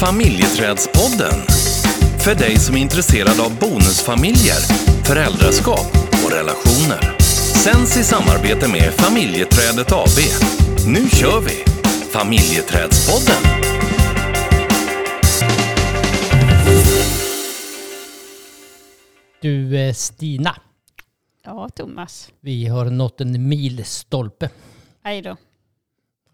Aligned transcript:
Familjeträdspodden. 0.00 1.40
För 2.24 2.34
dig 2.34 2.56
som 2.58 2.76
är 2.76 2.80
intresserad 2.80 3.40
av 3.40 3.58
bonusfamiljer, 3.58 4.60
föräldraskap 5.04 5.86
och 6.24 6.32
relationer. 6.32 7.18
Sänds 7.64 7.96
i 7.96 8.04
samarbete 8.04 8.68
med 8.68 8.92
Familjeträdet 8.94 9.92
AB. 9.92 10.18
Nu 10.86 11.08
kör 11.08 11.40
vi! 11.40 11.64
Familjeträdspodden. 12.12 13.68
Du 19.40 19.76
eh, 19.78 19.92
Stina, 19.94 20.56
Ja, 21.44 21.68
Thomas. 21.68 22.32
vi 22.40 22.66
har 22.66 22.84
nått 22.84 23.20
en 23.20 23.48
milstolpe. 23.48 24.50
Aj 25.02 25.22
då. 25.22 25.36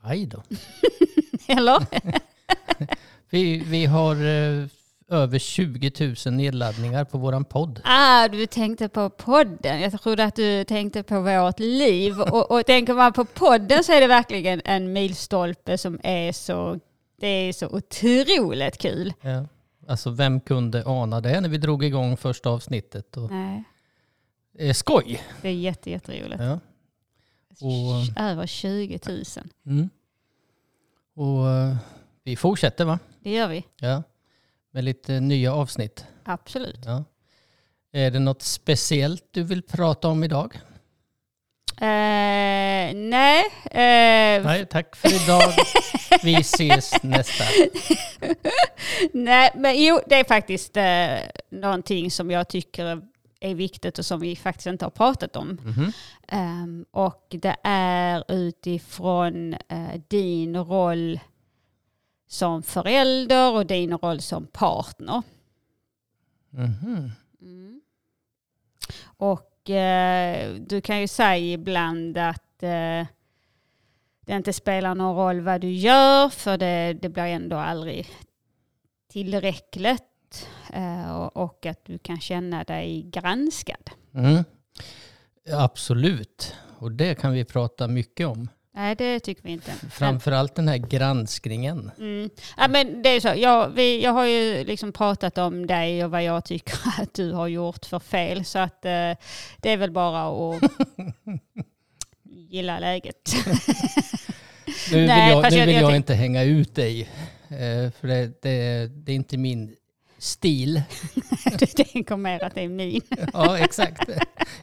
Aj 0.02 0.26
då. 0.26 0.42
Eller? 1.46 1.86
Vi, 3.34 3.58
vi 3.58 3.86
har 3.86 4.14
eh, 4.14 4.66
över 5.08 5.38
20 5.38 6.14
000 6.26 6.34
nedladdningar 6.34 7.04
på 7.04 7.18
våran 7.18 7.44
podd. 7.44 7.80
Ah, 7.84 8.28
du 8.28 8.46
tänkte 8.46 8.88
på 8.88 9.10
podden. 9.10 9.80
Jag 9.80 10.02
trodde 10.02 10.24
att 10.24 10.36
du 10.36 10.64
tänkte 10.64 11.02
på 11.02 11.20
vårt 11.20 11.58
liv. 11.58 12.20
Och, 12.20 12.50
och 12.50 12.66
tänker 12.66 12.94
man 12.94 13.12
på 13.12 13.24
podden 13.24 13.84
så 13.84 13.92
är 13.92 14.00
det 14.00 14.06
verkligen 14.06 14.62
en 14.64 14.92
milstolpe 14.92 15.78
som 15.78 16.00
är 16.02 16.32
så, 16.32 16.80
det 17.20 17.26
är 17.26 17.52
så 17.52 17.68
otroligt 17.68 18.78
kul. 18.78 19.12
Ja. 19.20 19.46
Alltså 19.88 20.10
vem 20.10 20.40
kunde 20.40 20.84
ana 20.86 21.20
det 21.20 21.40
när 21.40 21.48
vi 21.48 21.58
drog 21.58 21.84
igång 21.84 22.16
första 22.16 22.50
avsnittet? 22.50 23.16
Och, 23.16 23.30
Nej, 23.30 23.64
eh, 24.58 24.72
skoj! 24.72 25.22
det 25.42 25.48
är 25.48 25.52
jätte, 25.52 25.90
jätteroligt. 25.90 26.42
Ja. 26.42 26.60
Och, 27.60 28.22
Över 28.22 28.46
20 28.46 28.98
000. 29.08 29.24
mm. 29.66 29.90
och 31.14 31.50
eh, 31.50 31.76
vi 32.24 32.36
fortsätter 32.36 32.84
va? 32.84 32.98
Det 33.24 33.30
gör 33.30 33.48
vi. 33.48 33.64
Ja. 33.80 34.02
Med 34.70 34.84
lite 34.84 35.20
nya 35.20 35.54
avsnitt. 35.54 36.04
Absolut. 36.24 36.80
Ja. 36.84 37.04
Är 37.92 38.10
det 38.10 38.18
något 38.18 38.42
speciellt 38.42 39.24
du 39.30 39.42
vill 39.42 39.62
prata 39.62 40.08
om 40.08 40.24
idag? 40.24 40.60
Eh, 41.80 42.94
nej. 42.94 43.44
Eh, 43.64 44.44
Nej, 44.44 44.66
tack 44.70 44.96
för 44.96 45.24
idag. 45.24 45.52
Vi 46.22 46.34
ses 46.34 47.02
nästa. 47.02 47.44
Nej, 49.12 49.50
men 49.54 49.82
jo, 49.84 50.00
det 50.06 50.14
är 50.14 50.24
faktiskt 50.24 50.76
eh, 50.76 51.16
någonting 51.60 52.10
som 52.10 52.30
jag 52.30 52.48
tycker 52.48 53.02
är 53.40 53.54
viktigt 53.54 53.98
och 53.98 54.06
som 54.06 54.20
vi 54.20 54.36
faktiskt 54.36 54.66
inte 54.66 54.84
har 54.84 54.90
pratat 54.90 55.36
om. 55.36 55.48
Mhm. 55.64 55.92
Ehm, 56.28 56.84
och 56.90 57.26
det 57.30 57.56
är 57.64 58.24
utifrån 58.32 59.54
eh, 59.54 60.00
din 60.08 60.56
roll 60.56 61.20
som 62.26 62.62
förälder 62.62 63.52
och 63.52 63.66
din 63.66 63.98
roll 63.98 64.20
som 64.20 64.46
partner. 64.46 65.22
Mhm. 66.50 67.10
Och 69.16 69.70
eh, 69.70 70.54
du 70.54 70.80
kan 70.80 71.00
ju 71.00 71.08
säga 71.08 71.52
ibland 71.52 72.18
att 72.18 72.62
eh, 72.62 73.06
det 74.20 74.32
inte 74.32 74.52
spelar 74.52 74.94
någon 74.94 75.16
roll 75.16 75.40
vad 75.40 75.60
du 75.60 75.70
gör 75.70 76.28
för 76.28 76.58
det, 76.58 76.98
det 77.02 77.08
blir 77.08 77.24
ändå 77.24 77.56
aldrig 77.56 78.10
tillräckligt. 79.12 80.48
Eh, 80.72 81.16
och, 81.16 81.36
och 81.36 81.66
att 81.66 81.84
du 81.84 81.98
kan 81.98 82.20
känna 82.20 82.64
dig 82.64 83.02
granskad. 83.02 83.90
Mm. 84.14 84.44
Absolut. 85.52 86.54
Och 86.78 86.92
det 86.92 87.14
kan 87.14 87.32
vi 87.32 87.44
prata 87.44 87.88
mycket 87.88 88.26
om. 88.26 88.48
Nej, 88.76 88.94
det 88.94 89.20
tycker 89.20 89.42
vi 89.42 89.50
inte. 89.52 89.72
Framförallt 89.90 90.54
den 90.54 90.68
här 90.68 90.76
granskningen. 90.76 91.90
Mm. 91.98 92.30
Ja, 92.56 92.68
men 92.68 93.02
det 93.02 93.08
är 93.08 93.20
så. 93.20 93.32
Jag, 93.36 93.68
vi, 93.68 94.02
jag 94.04 94.12
har 94.12 94.26
ju 94.26 94.64
liksom 94.64 94.92
pratat 94.92 95.38
om 95.38 95.66
dig 95.66 96.04
och 96.04 96.10
vad 96.10 96.24
jag 96.24 96.44
tycker 96.44 96.78
att 97.02 97.14
du 97.14 97.32
har 97.32 97.46
gjort 97.48 97.84
för 97.86 97.98
fel. 97.98 98.44
Så 98.44 98.58
att 98.58 98.84
eh, 98.84 98.90
det 99.60 99.70
är 99.70 99.76
väl 99.76 99.90
bara 99.90 100.54
att 100.56 100.62
gilla 102.22 102.78
läget. 102.78 103.34
Nu 104.92 105.06
Nej, 105.06 105.24
vill 105.26 105.34
jag, 105.34 105.42
fast 105.42 105.54
nu 105.54 105.58
jag- 105.60 105.66
vill 105.66 105.74
jag 105.74 105.82
jag, 105.82 105.90
tänk- 105.90 105.96
inte 105.96 106.14
hänga 106.14 106.42
ut 106.42 106.74
dig. 106.74 107.00
eh, 107.48 107.90
För 108.00 108.06
det, 108.08 108.42
det, 108.42 108.86
det 108.86 109.12
är 109.12 109.16
inte 109.16 109.36
min 109.36 109.76
stil. 110.24 110.82
du 111.58 111.66
tänker 111.66 112.16
mer 112.16 112.44
att 112.44 112.54
det 112.54 112.60
är 112.60 112.68
min. 112.68 113.00
Ja, 113.32 113.58
exakt. 113.58 114.10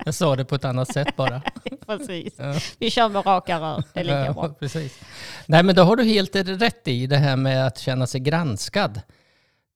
Jag 0.06 0.14
sa 0.14 0.36
det 0.36 0.46
på 0.46 0.56
ett 0.56 0.66
annat 0.66 0.94
sätt 0.94 1.16
bara. 1.16 1.42
Precis. 1.86 2.34
Ja. 2.38 2.60
Vi 2.80 2.92
kör 2.92 3.10
med 3.10 3.26
raka 3.26 3.60
rör. 3.60 3.84
Det 3.94 4.00
är 4.00 4.04
lika 4.04 4.26
Ja, 4.26 4.34
bra. 4.34 4.50
precis. 4.50 5.00
Nej, 5.46 5.64
men 5.64 5.76
då 5.76 5.84
har 5.84 5.96
du 5.96 6.04
helt 6.04 6.36
rätt 6.36 6.88
i 6.88 7.08
det 7.08 7.18
här 7.18 7.36
med 7.36 7.68
att 7.68 7.78
känna 7.78 8.08
sig 8.08 8.22
granskad. 8.22 9.02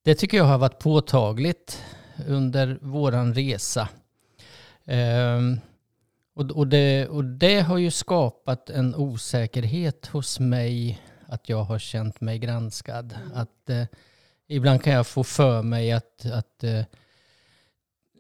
Det 0.04 0.16
tycker 0.16 0.38
jag 0.38 0.46
har 0.46 0.58
varit 0.58 0.80
påtagligt 0.80 1.84
under 2.28 2.78
våran 2.82 3.34
resa. 3.34 3.90
Ehm, 4.86 5.60
och, 6.36 6.52
och, 6.52 6.68
det, 6.68 7.08
och 7.08 7.24
det 7.26 7.60
har 7.60 7.78
ju 7.78 7.92
skapat 7.92 8.70
en 8.70 8.96
osäkerhet 8.96 10.06
hos 10.06 10.40
mig 10.40 11.02
att 11.28 11.50
jag 11.50 11.64
har 11.64 11.80
känt 11.80 12.22
mig 12.22 12.40
granskad. 12.40 13.16
Att 13.34 13.70
eh, 13.70 13.84
ibland 14.48 14.84
kan 14.84 14.94
jag 14.94 15.08
få 15.08 15.24
för 15.24 15.62
mig 15.62 15.92
att, 15.92 16.26
att 16.26 16.64
eh, 16.64 16.80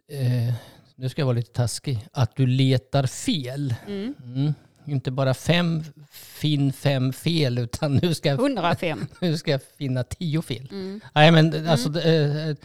eh, 0.07 0.53
nu 0.95 1.09
ska 1.09 1.21
jag 1.21 1.25
vara 1.25 1.35
lite 1.35 1.53
taskig, 1.53 2.07
att 2.11 2.35
du 2.35 2.47
letar 2.47 3.05
fel. 3.07 3.75
Mm. 3.87 4.15
Mm. 4.23 4.53
Inte 4.85 5.11
bara 5.11 5.33
fem, 5.33 5.83
finn 6.11 6.73
fem 6.73 7.13
fel, 7.13 7.57
utan 7.57 7.95
nu 7.95 8.13
ska, 8.13 8.29
jag, 8.29 8.39
105. 8.39 9.07
nu 9.19 9.37
ska 9.37 9.51
jag 9.51 9.61
finna 9.77 10.03
tio 10.03 10.41
fel. 10.41 10.67
Mm. 10.71 11.01
Nej, 11.13 11.31
men 11.31 11.67
alltså, 11.67 11.89
det, 11.89 12.23
eh, 12.23 12.55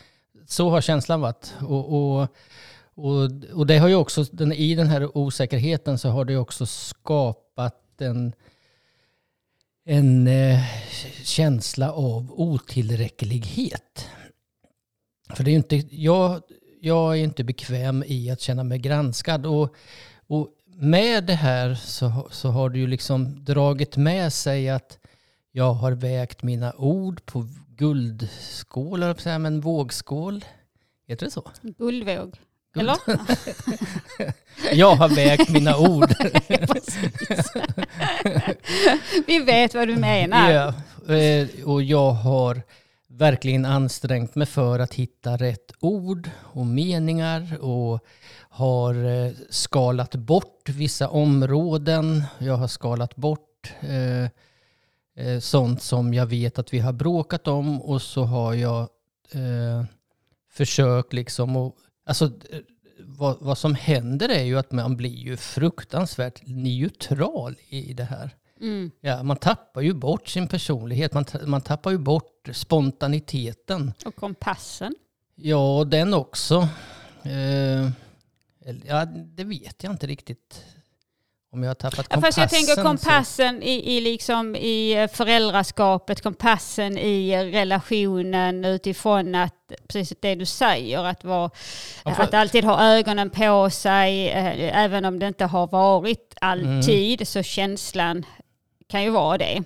så 0.46 0.70
har 0.70 0.80
känslan 0.80 1.20
varit. 1.20 1.54
Och, 1.60 1.94
och, 1.94 2.28
och, 2.94 3.30
och 3.52 3.66
det 3.66 3.78
har 3.78 3.88
ju 3.88 3.94
också, 3.94 4.24
den, 4.32 4.52
i 4.52 4.74
den 4.74 4.86
här 4.86 5.18
osäkerheten 5.18 5.98
så 5.98 6.08
har 6.08 6.24
det 6.24 6.36
också 6.36 6.66
skapat 6.66 8.00
en, 8.00 8.32
en 9.90 10.26
eh, 10.26 10.60
känsla 11.24 11.92
av 11.92 12.32
otillräcklighet. 12.32 14.08
För 15.34 15.44
det 15.44 15.50
är 15.50 15.52
ju 15.52 15.56
inte, 15.56 15.76
jag, 15.90 16.42
jag 16.80 17.18
är 17.18 17.24
inte 17.24 17.44
bekväm 17.44 18.04
i 18.06 18.30
att 18.30 18.40
känna 18.40 18.64
mig 18.64 18.78
granskad. 18.78 19.46
Och, 19.46 19.74
och 20.26 20.48
med 20.66 21.24
det 21.24 21.34
här 21.34 21.74
så, 21.74 22.28
så 22.30 22.48
har 22.48 22.70
det 22.70 22.78
ju 22.78 22.86
liksom 22.86 23.44
dragit 23.44 23.96
med 23.96 24.32
sig 24.32 24.70
att 24.70 24.98
jag 25.52 25.72
har 25.72 25.92
vägt 25.92 26.42
mina 26.42 26.72
ord 26.72 27.26
på 27.26 27.46
guldskål, 27.68 29.14
på 29.14 29.38
men 29.38 29.60
vågskål. 29.60 30.44
Heter 31.06 31.26
det 31.26 31.32
så? 31.32 31.50
Guldvåg. 31.62 32.38
Eller? 32.76 32.96
Jag 34.72 34.96
har 34.96 35.08
vägt 35.08 35.50
mina 35.50 35.78
ord. 35.78 36.10
Vi 39.26 39.38
vet 39.38 39.74
vad 39.74 39.88
du 39.88 39.96
menar. 39.96 40.50
Ja, 40.50 40.74
eh, 41.14 41.48
och 41.64 41.82
jag 41.82 42.10
har 42.10 42.62
verkligen 43.08 43.64
ansträngt 43.64 44.34
mig 44.34 44.46
för 44.46 44.78
att 44.78 44.94
hitta 44.94 45.36
rätt 45.36 45.72
ord 45.80 46.30
och 46.38 46.66
meningar 46.66 47.58
och 47.60 48.04
har 48.50 48.94
eh, 49.04 49.32
skalat 49.50 50.14
bort 50.14 50.68
vissa 50.68 51.08
områden. 51.08 52.22
Jag 52.38 52.56
har 52.56 52.68
skalat 52.68 53.16
bort 53.16 53.72
eh, 53.80 54.24
eh, 55.26 55.40
sånt 55.40 55.82
som 55.82 56.14
jag 56.14 56.26
vet 56.26 56.58
att 56.58 56.74
vi 56.74 56.78
har 56.78 56.92
bråkat 56.92 57.48
om 57.48 57.82
och 57.82 58.02
så 58.02 58.24
har 58.24 58.54
jag 58.54 58.80
eh, 59.32 59.84
försökt 60.52 61.12
liksom 61.12 61.56
att 61.56 61.74
Alltså, 62.06 62.24
eh, 62.24 62.60
vad, 62.98 63.36
vad 63.40 63.58
som 63.58 63.74
händer 63.74 64.28
är 64.28 64.42
ju 64.42 64.58
att 64.58 64.72
man 64.72 64.96
blir 64.96 65.16
ju 65.16 65.36
fruktansvärt 65.36 66.42
neutral 66.46 67.56
i 67.68 67.92
det 67.92 68.04
här. 68.04 68.36
Mm. 68.60 68.90
Ja, 69.00 69.22
man 69.22 69.36
tappar 69.36 69.80
ju 69.80 69.94
bort 69.94 70.28
sin 70.28 70.48
personlighet, 70.48 71.14
man, 71.14 71.24
man 71.46 71.60
tappar 71.60 71.90
ju 71.90 71.98
bort 71.98 72.48
spontaniteten. 72.52 73.92
Och 74.04 74.16
kompassen. 74.16 74.94
Ja, 75.34 75.84
den 75.86 76.14
också. 76.14 76.68
Eh, 77.22 77.90
ja, 78.86 79.04
det 79.04 79.44
vet 79.44 79.82
jag 79.82 79.92
inte 79.92 80.06
riktigt. 80.06 80.64
Om 81.52 81.62
jag 81.62 81.70
har 81.70 81.74
tappat 81.74 82.08
kompassen. 82.08 82.22
fast 82.22 82.38
jag 82.38 82.50
tänker 82.50 82.74
så- 82.74 82.82
kompassen 82.82 83.62
i, 83.62 83.96
i, 83.96 84.00
liksom 84.00 84.56
i 84.56 84.92
eh, 84.92 85.08
föräldraskapet, 85.08 86.20
kompassen 86.22 86.98
i 86.98 87.30
eh, 87.30 87.40
relationen 87.40 88.64
utifrån 88.64 89.34
att, 89.34 89.54
precis 89.88 90.18
det 90.20 90.34
du 90.34 90.46
säger, 90.46 91.04
att, 91.04 91.24
vara, 91.24 91.50
Ja, 92.04 92.14
för- 92.14 92.22
att 92.22 92.34
alltid 92.34 92.64
ha 92.64 92.84
ögonen 92.96 93.30
på 93.30 93.70
sig, 93.70 94.28
eh, 94.28 94.78
även 94.84 95.04
om 95.04 95.18
det 95.18 95.26
inte 95.28 95.44
har 95.44 95.66
varit 95.66 96.34
alltid, 96.40 97.20
Mm. 97.20 97.26
så 97.26 97.42
känslan 97.42 98.26
kan 98.88 99.02
ju 99.02 99.10
vara 99.10 99.38
det. 99.38 99.62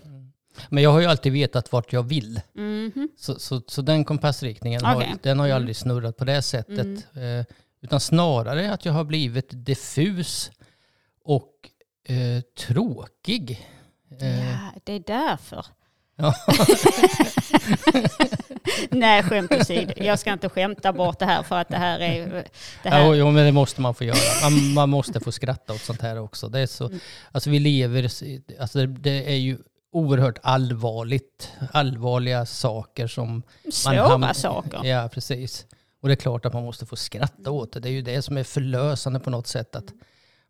Men 0.69 0.83
jag 0.83 0.91
har 0.91 1.01
ju 1.01 1.07
alltid 1.07 1.33
vetat 1.33 1.73
vart 1.73 1.93
jag 1.93 2.03
vill. 2.03 2.41
Mhm. 2.55 3.09
Så, 3.17 3.39
så, 3.39 3.63
så 3.67 3.83
den 3.83 4.05
kompassriktningen 4.05 4.85
har, 4.85 4.97
Okej. 4.97 5.15
den 5.23 5.39
har 5.39 5.47
ju 5.47 5.51
Mm. 5.53 5.63
aldrig 5.63 5.77
snurrat 5.77 6.17
på 6.17 6.25
det 6.25 6.43
sättet. 6.43 6.87
Eh, 7.17 7.55
utan 7.83 8.01
snarare 8.01 8.73
att 8.73 8.85
jag 8.85 8.93
har 8.93 9.05
blivit 9.05 9.49
diffus 9.51 10.51
och 11.25 11.51
eh, 12.05 12.41
tråkig. 12.67 13.69
Eh, 14.21 14.51
Ja, 14.51 14.59
det 14.85 14.93
är 14.93 15.03
därför. 15.06 15.67
Ja. 16.17 16.35
Nej, 18.91 19.23
skämt 19.23 19.53
åsido. 19.53 19.93
Jag 19.97 20.19
ska 20.19 20.33
inte 20.33 20.49
skämta 20.49 20.93
bort 20.93 21.19
det 21.19 21.25
här 21.25 21.43
för 21.43 21.56
att 21.56 21.69
det 21.69 21.77
här 21.77 22.01
är... 22.01 22.27
Det 22.83 22.89
här. 22.89 23.01
Ja, 23.01 23.15
jo, 23.15 23.31
men 23.31 23.45
det 23.45 23.53
måste 23.53 23.81
man 23.81 23.95
få 23.95 24.05
göra. 24.05 24.17
Man, 24.43 24.75
man 24.75 24.89
måste 24.89 25.21
få 25.21 25.33
skratta 25.33 25.73
åt 25.73 25.81
sånt 25.81 26.01
här 26.01 26.21
också. 26.21 26.49
Det 26.49 26.61
är 26.61 26.67
så, 26.67 26.87
mm. 26.87 26.99
alltså 27.33 27.51
vi 27.51 27.59
lever, 27.59 28.03
alltså 28.61 28.79
det, 28.79 28.87
det 28.87 29.33
är 29.33 29.37
ju 29.37 29.59
oerhört 29.93 30.39
allvarligt, 30.43 31.53
allvarliga 31.73 32.47
saker 32.47 33.06
som... 33.06 33.43
Svåra 33.73 34.19
man 34.19 34.35
saker. 34.35 34.85
Ja, 34.85 35.09
precis. 35.12 35.67
Och 36.03 36.09
det 36.09 36.15
är 36.15 36.17
klart 36.17 36.47
att 36.47 36.53
man 36.53 36.65
måste 36.65 36.87
få 36.87 36.97
skratta 36.97 37.51
åt 37.51 37.73
det. 37.73 37.81
Det 37.81 37.89
är 37.89 37.93
ju 37.93 38.03
det 38.03 38.23
som 38.23 38.37
är 38.37 38.45
förlösande 38.45 39.21
på 39.21 39.31
något 39.31 39.47
sätt. 39.47 39.77
Att 39.77 39.93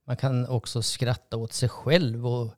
man 0.06 0.16
kan 0.16 0.48
också 0.48 0.82
skratta 0.82 1.36
åt 1.36 1.52
sig 1.52 1.68
själv 1.68 2.26
och 2.26 2.54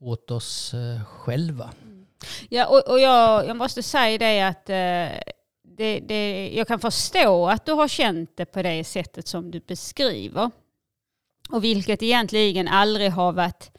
åt 0.00 0.30
oss 0.30 0.74
eh, 0.74 1.04
själva. 1.04 1.70
Mm. 1.82 2.06
Ja, 2.48 2.66
och, 2.66 2.88
och 2.88 3.00
jag, 3.00 3.46
jag 3.46 3.56
måste 3.56 3.82
säga 3.82 4.18
det 4.18 4.40
att 4.40 4.70
eh, 4.70 5.32
det, 5.62 6.00
det, 6.00 6.50
jag 6.54 6.68
kan 6.68 6.80
förstå 6.80 7.48
att 7.48 7.66
du 7.66 7.72
har 7.72 7.88
känt 7.88 8.36
det 8.36 8.44
på 8.44 8.62
det 8.62 8.84
sättet 8.84 9.26
som 9.26 9.50
du 9.50 9.60
beskriver. 9.60 10.50
Och 11.50 11.64
vilket 11.64 12.02
egentligen 12.02 12.68
aldrig 12.68 13.10
har 13.10 13.32
varit 13.32 13.70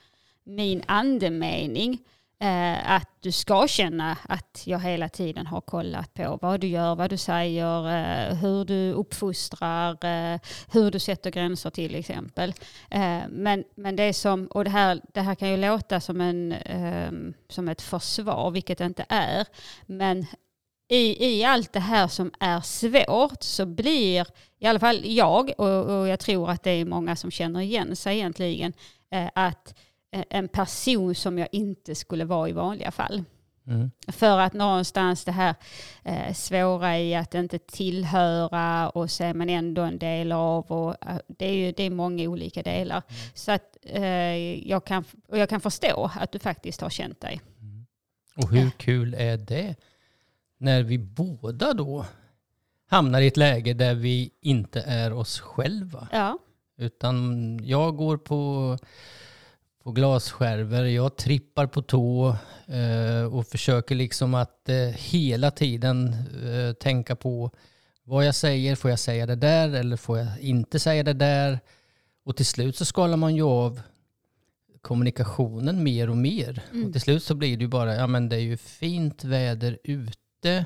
min 0.43 0.83
andemening. 0.87 1.99
Eh, 2.41 2.91
att 2.91 3.09
du 3.19 3.31
ska 3.31 3.67
känna 3.67 4.17
att 4.29 4.63
jag 4.65 4.79
hela 4.79 5.09
tiden 5.09 5.47
har 5.47 5.61
kollat 5.61 6.13
på 6.13 6.39
vad 6.41 6.59
du 6.59 6.67
gör, 6.67 6.95
vad 6.95 7.09
du 7.09 7.17
säger, 7.17 7.87
eh, 7.87 8.35
hur 8.35 8.65
du 8.65 8.91
uppfostrar, 8.91 10.05
eh, 10.05 10.39
hur 10.71 10.91
du 10.91 10.99
sätter 10.99 11.31
gränser 11.31 11.69
till 11.69 11.95
exempel. 11.95 12.53
Eh, 12.89 13.19
men, 13.29 13.63
men 13.75 13.95
det 13.95 14.13
som, 14.13 14.45
och 14.45 14.63
det 14.63 14.69
här, 14.69 15.01
det 15.13 15.21
här 15.21 15.35
kan 15.35 15.49
ju 15.49 15.57
låta 15.57 15.99
som, 15.99 16.21
en, 16.21 16.51
ehm, 16.51 17.33
som 17.49 17.69
ett 17.69 17.81
försvar, 17.81 18.51
vilket 18.51 18.77
det 18.77 18.85
inte 18.85 19.05
är. 19.09 19.45
Men 19.85 20.25
i, 20.89 21.25
i 21.25 21.43
allt 21.43 21.73
det 21.73 21.79
här 21.79 22.07
som 22.07 22.31
är 22.39 22.61
svårt 22.61 23.43
så 23.43 23.65
blir 23.65 24.27
i 24.59 24.67
alla 24.67 24.79
fall 24.79 25.01
jag, 25.03 25.51
och, 25.57 25.99
och 25.99 26.07
jag 26.07 26.19
tror 26.19 26.49
att 26.49 26.63
det 26.63 26.71
är 26.71 26.85
många 26.85 27.15
som 27.15 27.31
känner 27.31 27.59
igen 27.59 27.95
sig 27.95 28.17
egentligen, 28.17 28.73
eh, 29.11 29.29
att 29.35 29.73
Eh, 29.73 29.90
en 30.11 30.47
person 30.47 31.15
som 31.15 31.37
jag 31.37 31.47
inte 31.51 31.95
skulle 31.95 32.25
vara 32.25 32.49
i 32.49 32.51
vanliga 32.51 32.91
fall. 32.91 33.23
Mm. 33.67 33.91
För 34.07 34.39
att 34.39 34.53
någonstans 34.53 35.23
det 35.23 35.31
här 35.31 35.55
eh, 36.03 36.33
svåra 36.33 36.99
i 36.99 37.15
att 37.15 37.35
inte 37.35 37.59
tillhöra 37.59 38.89
och 38.89 39.11
så 39.11 39.23
är 39.23 39.33
man 39.33 39.49
ändå 39.49 39.81
en 39.81 39.99
del 39.99 40.31
av. 40.31 40.71
Och, 40.71 41.07
eh, 41.07 41.17
det, 41.27 41.45
är 41.45 41.53
ju, 41.53 41.71
det 41.71 41.83
är 41.83 41.89
många 41.89 42.29
olika 42.29 42.63
delar. 42.63 43.01
Mm. 43.07 43.21
Så 43.33 43.51
att 43.51 43.77
eh, 43.83 44.67
jag, 44.69 44.85
kan, 44.85 45.03
och 45.27 45.37
jag 45.37 45.49
kan 45.49 45.61
förstå 45.61 46.11
att 46.15 46.31
du 46.31 46.39
faktiskt 46.39 46.81
har 46.81 46.89
känt 46.89 47.21
dig. 47.21 47.41
Mm. 47.61 47.85
Och 48.35 48.49
hur 48.49 48.69
kul 48.69 49.13
är 49.13 49.37
det 49.37 49.75
när 50.57 50.83
vi 50.83 50.97
båda 50.97 51.73
då 51.73 52.05
hamnar 52.89 53.21
i 53.21 53.27
ett 53.27 53.37
läge 53.37 53.73
där 53.73 53.95
vi 53.95 54.31
inte 54.41 54.81
är 54.81 55.13
oss 55.13 55.39
själva. 55.39 56.07
Ja. 56.11 56.37
Utan 56.77 57.59
jag 57.63 57.97
går 57.97 58.17
på 58.17 58.77
på 59.83 59.91
glasskärvor. 59.91 60.85
Jag 60.85 61.15
trippar 61.15 61.67
på 61.67 61.81
tå 61.81 62.35
eh, 62.67 63.33
och 63.33 63.47
försöker 63.47 63.95
liksom 63.95 64.33
att 64.33 64.69
eh, 64.69 64.75
hela 64.85 65.51
tiden 65.51 66.13
eh, 66.45 66.73
tänka 66.73 67.15
på 67.15 67.51
vad 68.03 68.25
jag 68.25 68.35
säger. 68.35 68.75
Får 68.75 68.89
jag 68.89 68.99
säga 68.99 69.25
det 69.25 69.35
där 69.35 69.69
eller 69.69 69.97
får 69.97 70.17
jag 70.17 70.39
inte 70.39 70.79
säga 70.79 71.03
det 71.03 71.13
där? 71.13 71.59
Och 72.25 72.37
till 72.37 72.45
slut 72.45 72.77
så 72.77 72.85
skalar 72.85 73.17
man 73.17 73.35
ju 73.35 73.43
av 73.43 73.81
kommunikationen 74.81 75.83
mer 75.83 76.09
och 76.09 76.17
mer. 76.17 76.63
Mm. 76.71 76.85
Och 76.85 76.91
till 76.91 77.01
slut 77.01 77.23
så 77.23 77.35
blir 77.35 77.57
det 77.57 77.63
ju 77.63 77.67
bara, 77.67 77.95
ja 77.95 78.07
men 78.07 78.29
det 78.29 78.35
är 78.35 78.39
ju 78.39 78.57
fint 78.57 79.23
väder 79.23 79.77
ute. 79.83 80.65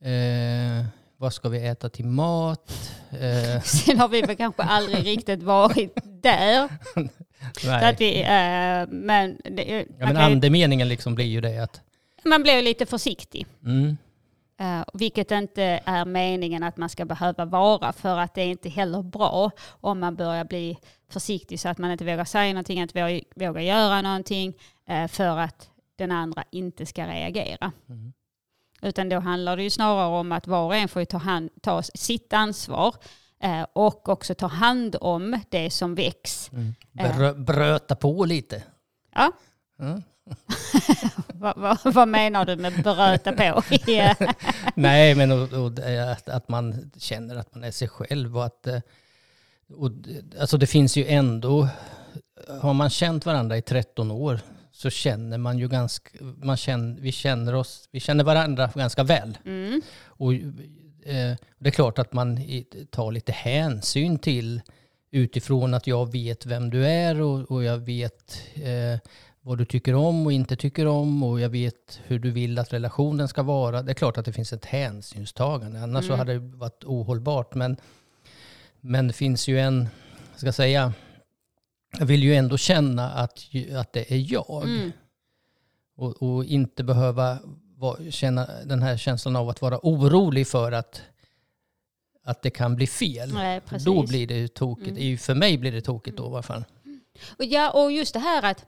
Eh, 0.00 0.86
vad 1.16 1.34
ska 1.34 1.48
vi 1.48 1.66
äta 1.66 1.88
till 1.88 2.06
mat? 2.06 2.92
Eh. 3.10 3.62
Sen 3.64 3.98
har 3.98 4.08
vi 4.08 4.22
väl 4.22 4.36
kanske 4.36 4.62
aldrig 4.62 5.06
riktigt 5.06 5.42
varit 5.42 5.98
där. 6.22 6.68
Nej. 7.40 7.80
Så 7.80 7.86
att 7.86 8.00
vi, 8.00 8.20
eh, 8.20 8.88
men 8.88 9.40
det, 9.44 9.86
ja, 9.98 10.06
men 10.06 10.16
andemeningen 10.16 10.88
liksom 10.88 11.14
blir 11.14 11.26
ju 11.26 11.40
det 11.40 11.62
att... 11.62 11.80
Man 12.24 12.42
blir 12.42 12.62
lite 12.62 12.86
försiktig. 12.86 13.46
Mm. 13.64 13.96
Uh, 14.60 14.84
vilket 14.94 15.30
inte 15.30 15.80
är 15.84 16.04
meningen 16.04 16.62
att 16.62 16.76
man 16.76 16.88
ska 16.88 17.04
behöva 17.04 17.44
vara 17.44 17.92
för 17.92 18.18
att 18.18 18.34
det 18.34 18.42
är 18.42 18.46
inte 18.46 18.68
heller 18.68 19.02
bra 19.02 19.50
om 19.68 20.00
man 20.00 20.16
börjar 20.16 20.44
bli 20.44 20.78
försiktig 21.10 21.60
så 21.60 21.68
att 21.68 21.78
man 21.78 21.90
inte 21.90 22.04
vågar 22.04 22.24
säga 22.24 22.52
någonting, 22.52 22.80
inte 22.80 23.22
vågar 23.36 23.60
göra 23.60 24.02
någonting 24.02 24.54
uh, 24.90 25.06
för 25.06 25.38
att 25.38 25.70
den 25.96 26.12
andra 26.12 26.44
inte 26.50 26.86
ska 26.86 27.06
reagera. 27.06 27.72
Mm. 27.88 28.12
Utan 28.82 29.08
då 29.08 29.20
handlar 29.20 29.56
det 29.56 29.62
ju 29.62 29.70
snarare 29.70 30.18
om 30.20 30.32
att 30.32 30.46
var 30.46 30.64
och 30.64 30.76
en 30.76 30.88
får 30.88 31.04
ta, 31.04 31.18
hand, 31.18 31.50
ta 31.62 31.82
sitt 31.82 32.32
ansvar 32.32 32.88
eh, 32.88 33.00
och 33.72 34.08
också 34.08 34.34
ta 34.34 34.46
hand 34.46 34.96
om 35.00 35.40
det 35.48 35.70
som 35.70 35.94
väcks. 35.94 36.50
Mm. 36.52 36.74
Brö, 36.92 37.34
bröta 37.34 37.96
på 37.96 38.24
lite. 38.24 38.62
Ja. 39.14 39.32
Mm. 39.80 40.02
vad, 41.34 41.58
vad, 41.58 41.94
vad, 41.94 42.08
menar 42.08 42.44
du 42.44 42.56
med 42.56 42.82
bröta 42.82 43.32
på? 43.32 43.62
Nej, 44.74 45.14
men 45.14 45.32
och, 45.32 45.52
och, 45.52 45.72
att, 46.12 46.28
att 46.28 46.48
man 46.48 46.90
känner 46.96 47.36
att 47.36 47.54
man 47.54 47.64
är 47.64 47.70
sig 47.70 47.88
själv 47.88 48.36
och 48.36 48.44
att 48.44 48.66
eh, 48.66 48.80
och, 49.76 49.90
alltså 50.40 50.58
det 50.58 50.66
finns 50.66 50.96
ju 50.96 51.06
ändå, 51.06 51.68
har 52.60 52.74
man 52.74 52.90
känt 52.90 53.26
varandra 53.26 53.56
i 53.56 53.62
13 53.62 54.10
år 54.10 54.40
så 54.72 54.90
känner 54.90 55.38
man 55.38 55.58
ju 55.58 55.68
ganska, 55.68 56.10
man 56.20 56.56
känner, 56.56 57.00
vi, 57.00 57.12
känner 57.12 57.54
oss, 57.54 57.88
vi 57.92 58.00
känner 58.00 58.24
varandra 58.24 58.70
ganska 58.74 59.02
väl. 59.02 59.38
Mm. 59.44 59.80
Och 60.06 60.34
eh, 60.34 60.40
det 61.58 61.68
är 61.68 61.70
klart 61.70 61.98
att 61.98 62.12
man 62.12 62.40
tar 62.90 63.12
lite 63.12 63.32
hänsyn 63.32 64.18
till 64.18 64.60
utifrån 65.10 65.74
att 65.74 65.86
jag 65.86 66.12
vet 66.12 66.46
vem 66.46 66.70
du 66.70 66.86
är 66.86 67.20
och, 67.20 67.50
och 67.50 67.64
jag 67.64 67.78
vet 67.78 68.42
eh, 68.54 69.10
vad 69.40 69.58
du 69.58 69.64
tycker 69.64 69.94
om 69.94 70.26
och 70.26 70.32
inte 70.32 70.56
tycker 70.56 70.86
om 70.86 71.22
och 71.22 71.40
jag 71.40 71.48
vet 71.48 72.00
hur 72.06 72.18
du 72.18 72.30
vill 72.30 72.58
att 72.58 72.72
relationen 72.72 73.28
ska 73.28 73.42
vara. 73.42 73.82
Det 73.82 73.92
är 73.92 73.94
klart 73.94 74.18
att 74.18 74.24
det 74.24 74.32
finns 74.32 74.52
ett 74.52 74.64
hänsynstagande, 74.64 75.80
annars 75.80 76.04
mm. 76.04 76.08
så 76.08 76.14
hade 76.14 76.32
det 76.32 76.38
varit 76.38 76.84
ohållbart. 76.84 77.54
Men, 77.54 77.76
men 78.80 79.06
det 79.06 79.12
finns 79.12 79.48
ju 79.48 79.60
en, 79.60 79.88
ska 80.36 80.46
jag 80.46 80.54
säga, 80.54 80.92
jag 81.98 82.06
vill 82.06 82.22
ju 82.22 82.34
ändå 82.34 82.56
känna 82.56 83.10
att, 83.10 83.44
att 83.76 83.92
det 83.92 84.12
är 84.12 84.32
jag. 84.32 84.64
Mm. 84.64 84.92
Och, 85.96 86.22
och, 86.22 86.44
inte 86.44 86.84
behöva 86.84 87.38
var, 87.78 88.10
känna 88.10 88.46
den 88.64 88.82
här 88.82 88.96
känslan 88.96 89.36
av 89.36 89.48
att 89.48 89.62
vara 89.62 89.80
orolig 89.82 90.48
för 90.48 90.72
att, 90.72 91.02
att 92.24 92.42
det 92.42 92.50
kan 92.50 92.76
bli 92.76 92.86
fel. 92.86 93.34
Nej, 93.34 93.60
då 93.84 94.06
blir 94.06 94.26
det 94.26 94.54
tokigt. 94.54 94.98
Mm. 94.98 95.18
För 95.18 95.34
mig 95.34 95.58
blir 95.58 95.72
det 95.72 95.80
tokigt 95.80 96.16
då 96.16 96.24
i 96.24 96.26
alla 96.26 96.42
fall. 96.42 96.64
Och, 97.38 97.44
ja, 97.44 97.70
och 97.70 97.92
just 97.92 98.14
det 98.14 98.20
här 98.20 98.42
att 98.42 98.66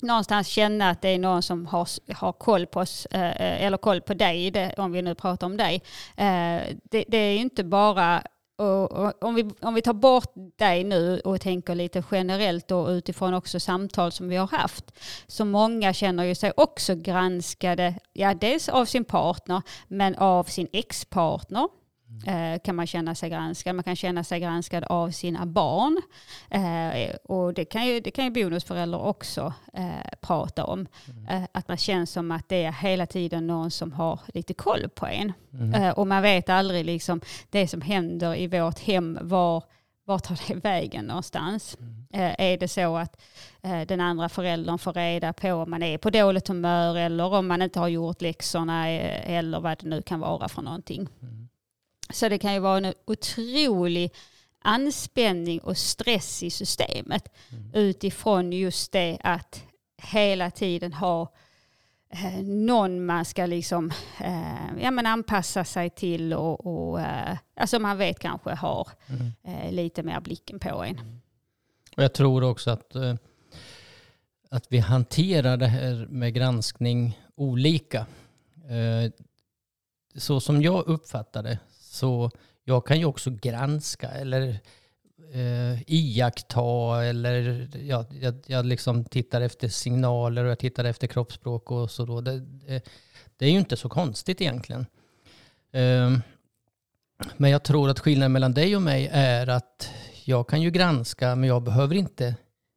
någonstans 0.00 0.48
känna 0.48 0.90
att 0.90 1.02
det 1.02 1.08
är 1.08 1.18
någon 1.18 1.42
som 1.42 1.66
har, 1.66 1.88
har 2.14 2.32
koll 2.32 2.66
på 2.66 2.80
oss, 2.80 3.06
eh, 3.06 3.64
eller 3.64 3.76
koll 3.76 4.00
på 4.00 4.14
dig, 4.14 4.50
det, 4.50 4.74
om 4.78 4.92
vi 4.92 5.02
nu 5.02 5.14
pratar 5.14 5.46
om 5.46 5.56
dig. 5.56 5.82
Eh, 6.16 6.60
det, 6.90 7.04
det, 7.08 7.18
är 7.18 7.36
inte 7.36 7.64
bara 7.64 8.22
och, 8.56 8.92
och, 8.92 9.24
om, 9.24 9.34
vi, 9.34 9.50
om 9.60 9.74
vi 9.74 9.82
tar 9.82 9.92
bort 9.92 10.32
dig 10.56 10.84
nu 10.84 11.20
och 11.24 11.40
tänker 11.40 11.74
lite 11.74 12.04
generellt 12.10 12.70
och 12.70 12.88
utifrån 12.88 13.34
också 13.34 13.60
samtal 13.60 14.12
som 14.12 14.28
vi 14.28 14.36
har 14.36 14.46
haft. 14.46 14.92
Så 15.26 15.44
många 15.44 15.92
känner 15.92 16.24
ju 16.24 16.34
sig 16.34 16.52
också 16.56 16.94
granskade, 16.94 17.94
ja 18.12 18.34
dels 18.34 18.68
av 18.68 18.84
sin 18.84 19.04
partner 19.04 19.62
men 19.88 20.14
av 20.14 20.44
sin 20.44 20.68
ex-partner 20.72 21.68
eh, 22.26 22.58
kan 22.64 22.76
man 22.76 22.86
känna 22.86 23.14
sig 23.14 23.30
granskad. 23.30 23.74
Man 23.74 23.84
kan 23.84 23.96
känna 23.96 24.24
sig 24.24 24.40
granskad 24.40 24.84
av 24.84 25.10
sina 25.10 25.46
barn. 25.46 26.02
Eh, 26.50 27.16
och 27.24 27.54
det 27.54 27.64
kan 27.64 27.86
ju, 27.86 28.00
det 28.00 28.10
kan 28.10 28.24
ju 28.24 28.30
bonusföräldrar 28.30 29.00
också 29.00 29.52
eh, 29.72 30.18
prata 30.20 30.64
om. 30.64 30.86
Mm. 31.08 31.26
Eh, 31.28 31.48
att 31.52 31.68
man 31.68 31.76
känns 31.76 32.10
som 32.10 32.30
att 32.30 32.48
det 32.48 32.64
är 32.64 32.72
hela 32.72 33.06
tiden 33.06 33.46
någon 33.46 33.70
som 33.70 33.92
har 33.92 34.20
lite 34.26 34.54
koll 34.54 34.88
på 34.94 35.06
en. 35.06 35.32
Mm. 35.52 35.74
Eh, 35.74 35.90
och 35.90 36.06
man 36.06 36.22
vet 36.22 36.48
aldrig 36.48 36.84
liksom 36.84 37.20
det 37.50 37.68
som 37.68 37.80
händer 37.80 38.36
i 38.36 38.46
vårt 38.46 38.78
hem, 38.78 39.18
var, 39.22 39.62
var 40.04 40.18
tar 40.18 40.40
det 40.48 40.54
vägen 40.54 41.04
någonstans? 41.04 41.76
Mm. 41.80 42.06
Eh, 42.12 42.46
är 42.52 42.58
det 42.58 42.68
så 42.68 42.96
att 42.96 43.20
den 43.86 44.00
andra 44.00 44.28
föräldern 44.28 44.78
får 44.78 44.92
reda 44.92 45.32
på 45.32 45.52
om 45.52 45.70
man 45.70 45.82
är 45.82 45.98
på 45.98 46.10
dåligt 46.10 46.48
humör 46.48 46.96
eller 46.96 47.32
om 47.32 47.46
man 47.46 47.62
inte 47.62 47.80
har 47.80 47.88
gjort 47.88 48.22
läxorna 48.22 48.88
eller 48.88 49.60
vad 49.60 49.78
det 49.78 49.88
nu 49.88 50.02
kan 50.02 50.20
vara 50.20 50.48
för 50.48 50.62
någonting. 50.62 51.08
Mm. 51.22 51.43
Så 52.10 52.28
det 52.28 52.38
kan 52.38 52.54
ju 52.54 52.60
vara 52.60 52.86
en 52.86 52.94
otrolig 53.04 54.12
anspänning 54.64 55.60
och 55.60 55.78
stress 55.78 56.42
i 56.42 56.50
systemet 56.50 57.28
mm. 57.50 57.70
utifrån 57.74 58.52
just 58.52 58.92
det 58.92 59.18
att 59.20 59.62
hela 59.96 60.50
tiden 60.50 60.92
ha 60.92 61.32
eh, 62.10 62.42
någon 62.42 63.06
man 63.06 63.24
ska 63.24 63.46
liksom, 63.46 63.92
eh, 64.20 64.82
ja, 64.82 64.90
men 64.90 65.06
anpassa 65.06 65.64
sig 65.64 65.90
till 65.90 66.32
och, 66.32 66.66
och 66.66 67.00
eh, 67.00 67.38
alltså 67.56 67.78
man 67.78 67.98
vet 67.98 68.18
kanske 68.18 68.54
har 68.54 68.88
mm. 69.06 69.32
eh, 69.44 69.72
lite 69.72 70.02
mer 70.02 70.20
blicken 70.20 70.58
på 70.58 70.84
en. 70.84 70.98
Mm. 70.98 71.20
Och 71.96 72.02
jag 72.02 72.14
tror 72.14 72.44
också 72.44 72.70
att, 72.70 72.94
eh, 72.94 73.14
att 74.50 74.66
vi 74.68 74.78
hanterar 74.78 75.56
det 75.56 75.66
här 75.66 76.06
med 76.10 76.34
granskning 76.34 77.18
olika. 77.36 78.06
Så 80.16 80.40
som 80.40 80.62
jag 80.62 80.86
uppfattar 80.86 81.42
det, 81.42 81.58
så 81.94 82.30
jag 82.64 82.86
kan 82.86 82.98
ju 82.98 83.04
också 83.04 83.30
granska 83.30 84.08
eller 84.08 84.60
eh, 85.32 85.82
iaktta 85.86 87.04
eller 87.04 87.68
ja, 87.86 88.06
jag, 88.20 88.34
jag 88.46 88.66
liksom 88.66 89.04
tittar 89.04 89.40
efter 89.40 89.68
signaler 89.68 90.44
och 90.44 90.50
jag 90.50 90.58
tittar 90.58 90.84
efter 90.84 91.06
kroppsspråk 91.06 91.70
och 91.70 91.90
så. 91.90 92.04
Då. 92.04 92.20
Det, 92.20 92.40
det, 92.40 92.84
det 93.36 93.46
är 93.46 93.50
ju 93.50 93.58
inte 93.58 93.76
så 93.76 93.88
konstigt 93.88 94.40
egentligen. 94.40 94.86
Um, 95.72 96.22
men 97.36 97.50
jag 97.50 97.62
tror 97.62 97.90
att 97.90 98.00
skillnaden 98.00 98.32
mellan 98.32 98.54
dig 98.54 98.76
och 98.76 98.82
mig 98.82 99.08
är 99.12 99.46
att 99.46 99.90
jag 100.24 100.48
kan 100.48 100.62
ju 100.62 100.70
granska 100.70 101.36
men 101.36 101.48
jag 101.48 101.62
behöver 101.62 101.94
inte 101.94 102.34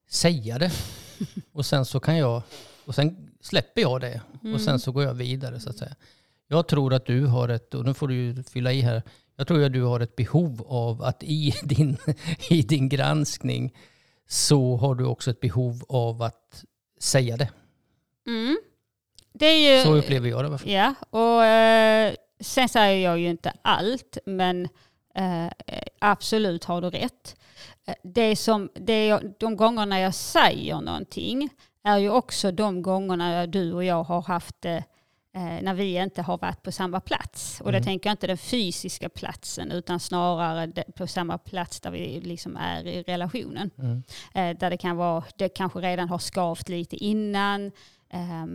säga 0.10 0.60
det. 0.60 0.72
Och 1.52 1.66
sen 1.66 1.86
så 1.86 2.00
kan 2.00 2.18
jag, 2.18 2.42
och 2.86 2.96
sen 2.96 3.32
släpper 3.42 3.82
jag 3.82 4.02
det 4.02 4.22
och 4.54 4.62
sen 4.62 4.70
mm. 4.70 4.80
så 4.80 4.92
går 4.92 5.04
jag 5.04 5.14
vidare 5.14 5.60
så 5.60 5.70
att 5.70 5.78
säga. 5.78 5.96
Jag 6.48 6.68
tror 6.68 6.94
att 6.94 7.06
du 7.06 7.26
har 7.26 7.50
ett, 7.50 7.74
och 7.74 7.86
nu 7.86 7.94
får 7.94 8.08
du 8.08 8.44
fylla 8.44 8.72
i 8.72 8.82
här, 8.82 9.02
jag 9.36 9.48
tror 9.48 9.64
att 9.64 9.74
du 9.74 9.84
har 9.84 10.00
ett 10.00 10.16
behov 10.16 10.62
av 10.68 11.02
att 11.02 11.24
i 11.24 11.54
din, 11.64 11.98
i 12.50 12.62
din 12.62 12.90
granskning 12.90 13.76
så 14.28 14.76
har 14.76 14.96
du 14.96 15.06
också 15.06 15.32
ett 15.32 15.40
behov 15.40 15.84
av 15.90 16.22
att 16.22 16.64
säga 17.00 17.38
det. 17.38 17.50
Mm. 18.28 18.58
det 19.34 19.54
ju, 19.54 19.84
så 19.84 19.96
upplever 19.96 20.30
jag 20.30 20.52
det. 20.52 20.72
Ja, 20.72 20.94
och 21.10 21.46
eh, 21.46 22.14
sen 22.40 22.70
säger 22.70 23.10
jag 23.10 23.20
ju 23.20 23.30
inte 23.30 23.54
allt, 23.62 24.18
men 24.26 24.68
eh, 25.16 25.52
absolut 26.00 26.64
har 26.64 26.82
du 26.82 26.90
rätt. 26.90 27.36
Det 28.04 28.36
som, 28.36 28.70
det 28.74 29.08
jag, 29.08 29.34
de 29.38 29.58
gångerna 29.58 30.00
jag 30.00 30.14
säger 30.16 30.82
någonting 30.82 31.50
är 31.84 31.98
ju 31.98 32.10
också 32.10 32.52
de 32.52 32.82
gångerna 32.82 33.48
du 33.48 33.74
och 33.74 33.84
jag 33.84 34.04
har 34.04 34.22
haft 34.22 34.66
eh, 34.66 34.84
när 35.40 35.74
vi 35.74 35.98
inte 35.98 36.22
har 36.22 36.38
varit 36.38 36.64
på 36.64 36.72
samma 36.72 37.00
plats. 37.00 37.62
Och 37.62 37.70
mm. 37.70 37.82
det 37.82 37.86
tänker 37.86 38.10
jag 38.10 38.14
inte 38.14 38.28
den 38.28 38.38
fysiska 38.38 39.10
platsen 39.10 39.72
utan 39.72 40.00
snarare 40.00 40.84
på 40.96 41.08
samma 41.08 41.38
plats 41.38 41.80
där 41.80 41.92
vi 41.92 42.22
liksom 42.22 42.58
är 42.58 42.88
i 42.88 43.04
relationen. 43.04 43.70
Mm. 43.78 44.04
Eh, 44.34 44.58
där 44.58 44.70
det 44.70 44.78
kan 44.78 44.98
vara, 44.98 45.24
det 45.38 45.50
kanske 45.50 45.80
redan 45.80 46.10
har 46.10 46.20
skavt 46.20 46.70
lite 46.70 46.96
innan 46.96 47.66
eh, 48.10 48.46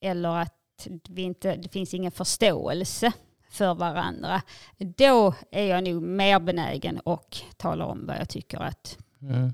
eller 0.00 0.28
att 0.28 0.88
vi 1.08 1.22
inte, 1.22 1.56
det 1.56 1.68
finns 1.68 1.94
ingen 1.94 2.12
förståelse 2.12 3.12
för 3.50 3.74
varandra. 3.74 4.42
Då 4.78 5.34
är 5.50 5.64
jag 5.64 5.84
nog 5.84 6.02
mer 6.02 6.40
benägen 6.40 6.98
och 6.98 7.36
talar 7.56 7.86
om 7.86 8.06
vad 8.06 8.16
jag 8.16 8.28
tycker 8.28 8.58
att, 8.58 8.98
mm. 9.20 9.52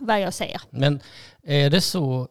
vad 0.00 0.20
jag 0.20 0.34
ser. 0.34 0.60
Men 0.70 1.00
är 1.42 1.70
det 1.70 1.80
så, 1.80 2.28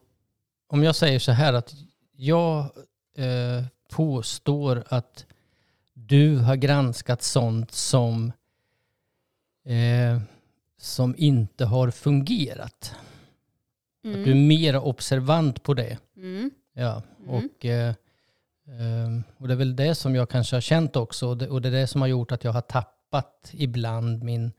om 0.67 0.83
jag 0.83 0.95
säger 0.95 1.19
så 1.19 1.31
här 1.31 1.53
att 1.53 1.73
jag 2.11 2.71
eh, 3.15 3.63
påstår 3.89 4.83
att 4.87 5.25
du 5.93 6.37
har 6.37 6.55
granskat 6.55 7.21
sånt 7.21 7.71
som, 7.71 8.31
eh, 9.65 10.21
som 10.77 11.15
inte 11.17 11.65
har 11.65 11.91
fungerat. 11.91 12.95
Mm. 14.03 14.19
Att 14.19 14.25
du 14.25 14.31
är 14.31 14.47
mer 14.47 14.77
observant 14.77 15.63
på 15.63 15.73
det. 15.73 15.97
Mm. 16.17 16.51
Ja, 16.73 17.01
mm. 17.19 17.29
och 17.29 17.65
eh, 17.65 17.93
Ehm, 18.79 19.23
och 19.37 19.47
det 19.47 19.53
är 19.53 19.57
väl 19.57 19.75
det 19.75 19.95
som 19.95 20.15
jag 20.15 20.29
kanske 20.29 20.55
har 20.55 20.61
känt 20.61 20.95
också 20.95 21.27
och 21.27 21.37
det, 21.37 21.49
och 21.49 21.61
det 21.61 21.69
är 21.69 21.71
det 21.71 21.87
som 21.87 22.01
har 22.01 22.07
gjort 22.07 22.31
att 22.31 22.43
jag 22.43 22.51
har 22.51 22.61
tappat 22.61 23.51
ibland 23.53 24.23
min 24.23 24.51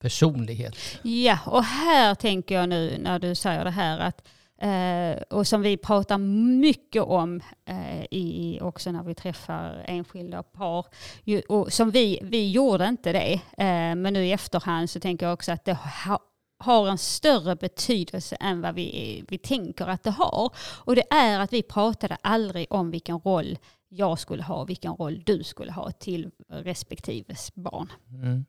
personlighet. 0.00 0.76
Ja, 1.02 1.38
och 1.46 1.64
här 1.64 2.14
tänker 2.14 2.54
jag 2.54 2.68
nu 2.68 2.98
när 2.98 3.18
du 3.18 3.34
säger 3.34 3.64
det 3.64 3.70
här 3.70 3.98
att 3.98 4.28
Eh, 4.58 5.22
och 5.30 5.46
som 5.46 5.62
vi 5.62 5.76
pratar 5.76 6.18
mycket 6.58 7.02
om 7.02 7.40
eh, 7.64 8.04
i, 8.10 8.58
också 8.62 8.92
när 8.92 9.02
vi 9.02 9.14
träffar 9.14 9.84
enskilda 9.86 10.42
par. 10.42 10.86
Ju, 11.24 11.40
och 11.40 11.72
som 11.72 11.90
vi, 11.90 12.18
vi 12.22 12.50
gjorde 12.50 12.86
inte 12.86 13.12
det, 13.12 13.32
eh, 13.32 13.94
men 13.94 14.12
nu 14.12 14.26
i 14.26 14.32
efterhand 14.32 14.90
så 14.90 15.00
tänker 15.00 15.26
jag 15.26 15.32
också 15.32 15.52
att 15.52 15.64
det 15.64 15.74
ha, 16.06 16.18
har 16.58 16.88
en 16.88 16.98
större 16.98 17.56
betydelse 17.56 18.36
än 18.40 18.60
vad 18.60 18.74
vi, 18.74 19.24
vi 19.28 19.38
tänker 19.38 19.86
att 19.86 20.02
det 20.02 20.10
har. 20.10 20.52
Och 20.58 20.96
det 20.96 21.12
är 21.12 21.40
att 21.40 21.52
vi 21.52 21.62
pratade 21.62 22.16
aldrig 22.20 22.66
om 22.70 22.90
vilken 22.90 23.18
roll 23.18 23.58
jag 23.88 24.18
skulle 24.18 24.42
ha 24.42 24.54
och 24.54 24.70
vilken 24.70 24.92
roll 24.92 25.22
du 25.26 25.44
skulle 25.44 25.72
ha 25.72 25.90
till 25.90 26.30
respektives 26.48 27.54
barn. 27.54 27.92
Mm. 28.08 28.44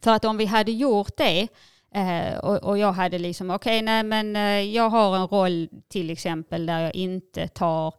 För 0.00 0.10
att 0.10 0.24
om 0.24 0.36
vi 0.36 0.46
hade 0.46 0.72
gjort 0.72 1.16
det 1.16 1.48
eh, 1.94 2.38
och, 2.38 2.64
och, 2.64 2.78
jag 2.78 2.92
hade 2.92 3.18
liksom, 3.18 3.50
okej, 3.50 3.76
okay, 3.78 3.82
nej 3.82 4.02
men 4.02 4.36
eh, 4.36 4.74
jag 4.74 4.90
har 4.90 5.16
en 5.16 5.26
roll 5.26 5.68
till 5.88 6.10
exempel 6.10 6.66
där 6.66 6.80
jag 6.80 6.94
inte 6.94 7.48
tar 7.48 7.94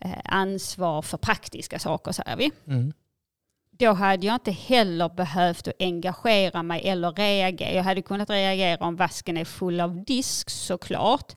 eh, 0.00 0.10
ansvar 0.24 1.02
för 1.02 1.18
praktiska 1.18 1.78
saker, 1.78 2.12
säger 2.12 2.36
vi. 2.36 2.50
Mm 2.66 2.92
då 3.78 3.92
hade 3.92 4.26
jag 4.26 4.34
inte 4.34 4.50
heller 4.50 5.08
behövt 5.08 5.68
att 5.68 5.74
engagera 5.78 6.62
mig 6.62 6.88
eller 6.88 7.12
reagera. 7.12 7.72
Jag 7.72 7.82
hade 7.82 8.02
kunnat 8.02 8.30
reagera 8.30 8.86
om 8.86 8.96
vasken 8.96 9.36
är 9.36 9.44
full 9.44 9.80
av 9.80 10.04
disk 10.04 10.50
såklart. 10.50 11.32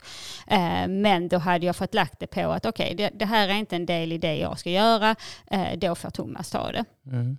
Men 0.87 1.27
då 1.27 1.37
hade 1.37 1.65
jag 1.65 1.75
fått 1.75 1.93
lagt 1.93 2.19
det 2.19 2.27
på 2.27 2.51
att 2.51 2.65
okej, 2.65 2.85
okay, 2.85 2.95
det, 2.95 3.19
det, 3.19 3.25
här 3.25 3.47
är 3.47 3.53
inte 3.53 3.75
en 3.75 3.85
del 3.85 4.11
i 4.11 4.17
det 4.17 4.37
jag 4.37 4.59
ska 4.59 4.69
göra. 4.69 5.15
Då 5.77 5.95
får 5.95 6.09
Thomas 6.09 6.49
ta 6.49 6.71
det. 6.71 6.85
Mm. 7.05 7.37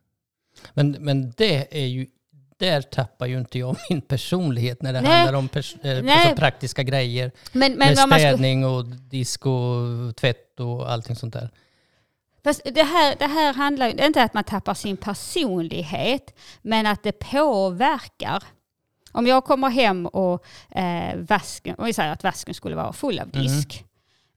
Men, 0.75 0.91
men 0.91 1.33
det 1.37 1.83
är 1.83 1.87
ju 1.87 2.07
där 2.61 2.83
tappar 2.83 3.27
ju 3.27 3.39
inte 3.39 3.59
jag 3.59 3.77
min 3.91 4.01
personlighet 4.01 4.83
när 4.83 4.93
det 4.93 5.01
Nej. 5.01 5.13
handlar 5.13 5.39
om 5.39 5.49
pers 5.49 5.77
eh, 5.83 6.35
praktiska 6.35 6.83
grejer. 6.83 7.31
Men, 7.53 7.73
men 7.73 8.09
med 8.09 8.21
städning 8.21 8.65
och 8.65 8.87
disk 8.87 9.47
och 9.47 10.17
tvätt 10.17 10.61
och 10.61 10.93
allting 10.93 11.17
sånt 11.17 11.33
där. 11.33 11.51
Fast 12.45 12.61
det 12.65 12.83
här, 12.83 13.17
det 13.19 13.27
här 13.27 13.55
handlar 13.55 13.87
ju 13.87 14.07
inte 14.07 14.19
om 14.21 14.25
att 14.25 14.35
man 14.35 14.45
tappar 14.45 14.75
sin 14.75 14.97
personlighet, 14.97 16.39
men 16.63 16.87
att 16.87 17.03
det 17.03 17.13
påverkar. 17.13 18.43
Om 19.13 19.27
jag 19.27 19.45
kommer 19.45 19.69
hem 19.69 20.07
och 20.07 20.45
eh, 20.71 21.17
vasken, 21.17 21.75
om 21.79 21.85
vi 21.85 21.93
säger 21.93 22.13
att 22.13 22.25
vasken 22.25 22.55
skulle 22.55 22.77
vara 22.77 22.93
full 22.93 23.19
av 23.19 23.29
mm. 23.35 23.47
disk. 23.47 23.85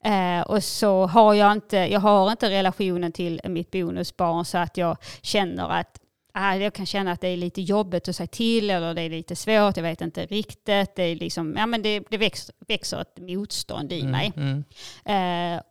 Mm. 0.03 0.39
Eh, 0.39 0.41
och 0.45 0.63
så 0.63 1.05
har 1.05 1.33
jag 1.33 1.51
inte, 1.51 1.77
jag 1.77 1.99
har 1.99 2.31
inte 2.31 2.49
relationen 2.49 3.11
till 3.11 3.41
mitt 3.43 3.71
bonusbarn 3.71 4.45
så 4.45 4.57
att 4.57 4.77
jag 4.77 4.97
känner 5.21 5.69
att 5.69 5.99
ah, 6.33 6.55
jag 6.55 6.73
kan 6.73 6.85
känna 6.85 7.11
att 7.11 7.21
det 7.21 7.27
är 7.27 7.37
lite 7.37 7.61
jobbigt 7.61 8.07
att 8.07 8.15
säga 8.15 8.27
till 8.27 8.69
eller 8.69 8.93
det 8.93 9.01
är 9.01 9.09
lite 9.09 9.35
svårt, 9.35 9.77
jag 9.77 9.83
vet 9.83 10.01
inte 10.01 10.25
riktigt. 10.25 10.95
Det, 10.95 11.03
är 11.03 11.15
liksom, 11.15 11.55
ja, 11.57 11.65
men 11.65 11.81
det, 11.81 12.03
det 12.09 12.17
växer, 12.17 12.55
växer 12.67 13.01
ett 13.01 13.17
motstånd 13.17 13.93
i 13.93 13.99
mm. 13.99 14.11
mig. 14.11 14.33
Mm. 14.35 14.63
Eh, 15.05 15.61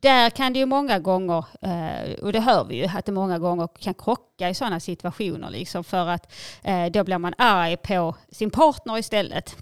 där 0.00 0.30
kan 0.30 0.52
det 0.52 0.58
ju 0.58 0.66
många 0.66 0.98
gånger, 0.98 1.44
eh, 1.62 2.14
och 2.22 2.32
det 2.32 2.40
hör 2.40 2.64
vi 2.64 2.76
ju, 2.76 2.86
att 2.86 3.04
det 3.04 3.12
många 3.12 3.38
gånger 3.38 3.68
kan 3.78 3.94
krocka 3.94 4.48
i 4.48 4.54
sådana 4.54 4.80
situationer. 4.80 5.50
Liksom 5.50 5.84
för 5.84 6.06
att 6.06 6.32
eh, 6.62 6.86
då 6.86 7.04
blir 7.04 7.18
man 7.18 7.34
arg 7.38 7.76
på 7.76 8.16
sin 8.32 8.50
partner 8.50 8.98
istället. 8.98 9.56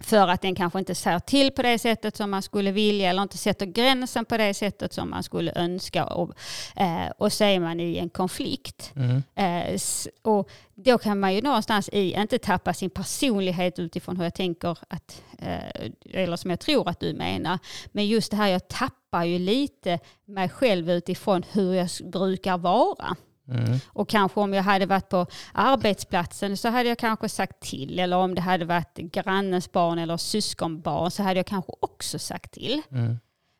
För 0.00 0.28
att 0.28 0.42
den 0.42 0.54
kanske 0.54 0.78
inte 0.78 0.94
säger 0.94 1.18
till 1.18 1.50
på 1.50 1.62
det 1.62 1.78
sättet 1.78 2.16
som 2.16 2.30
man 2.30 2.42
skulle 2.42 2.72
vilja 2.72 3.10
eller 3.10 3.22
inte 3.22 3.38
sätter 3.38 3.66
gränsen 3.66 4.24
på 4.24 4.36
det 4.36 4.54
sättet 4.54 4.92
som 4.92 5.10
man 5.10 5.22
skulle 5.22 5.52
önska. 5.56 6.04
Och, 6.04 6.32
eh, 6.76 7.10
och 7.18 7.32
så 7.32 7.44
är 7.44 7.60
man 7.60 7.80
i 7.80 7.98
en 7.98 8.08
konflikt. 8.08 8.92
Mm. 8.96 9.22
Eh, 9.34 9.80
och 10.22 10.50
då 10.74 10.98
kan 10.98 11.20
man 11.20 11.34
ju 11.34 11.42
någonstans 11.42 11.88
i, 11.92 12.12
inte 12.12 12.38
tappa 12.38 12.74
sin 12.74 12.90
personlighet 12.90 13.78
utifrån 13.78 14.16
hur 14.16 14.24
jag 14.24 14.34
tänker, 14.34 14.78
att, 14.88 15.22
eh, 15.38 15.90
eller 16.10 16.36
som 16.36 16.50
jag 16.50 16.60
tror 16.60 16.88
att 16.88 17.00
du 17.00 17.12
menar, 17.14 17.58
men 17.92 18.06
just 18.06 18.30
det 18.30 18.36
här 18.36 18.48
jag 18.48 18.68
tappar 18.68 19.24
ju 19.24 19.38
lite 19.38 19.98
mig 20.24 20.48
själv 20.48 20.90
utifrån 20.90 21.44
hur 21.52 21.74
jag 21.74 21.88
brukar 22.04 22.58
vara. 22.58 23.16
Mm. 23.48 23.78
Och 23.88 24.08
kanske 24.08 24.40
om 24.40 24.54
jag 24.54 24.62
hade 24.62 24.86
varit 24.86 25.08
på 25.08 25.26
arbetsplatsen 25.52 26.56
så 26.56 26.68
hade 26.68 26.88
jag 26.88 26.98
kanske 26.98 27.28
sagt 27.28 27.60
till. 27.60 27.98
Eller 27.98 28.16
om 28.16 28.34
det 28.34 28.40
hade 28.40 28.64
varit 28.64 28.96
grannens 28.96 29.72
barn 29.72 29.98
eller 29.98 30.16
syskonbarn 30.16 31.10
så 31.10 31.22
hade 31.22 31.38
jag 31.38 31.46
kanske 31.46 31.72
också 31.80 32.18
sagt 32.18 32.52
till. 32.52 32.82
Mm. 32.90 33.18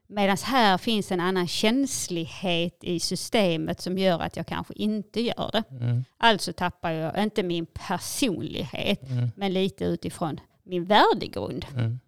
Medan 0.08 0.36
här 0.42 0.78
finns 0.78 1.12
en 1.12 1.20
annan 1.20 1.48
känslighet 1.48 2.78
i 2.80 3.00
systemet 3.00 3.80
som 3.80 3.98
gör 3.98 4.20
att 4.20 4.36
jag 4.36 4.46
kanske 4.46 4.74
inte 4.74 5.20
gör 5.20 5.50
det. 5.52 5.62
Mm. 5.70 6.04
Alltså 6.18 6.52
tappar 6.52 6.90
jag 6.90 7.22
inte 7.22 7.42
min 7.42 7.66
personlighet, 7.66 9.02
mm. 9.10 9.28
men 9.36 9.52
lite 9.52 9.84
utifrån 9.84 10.40
min 10.62 10.84
värdegrund. 10.84 11.66
Mm. 11.74 12.00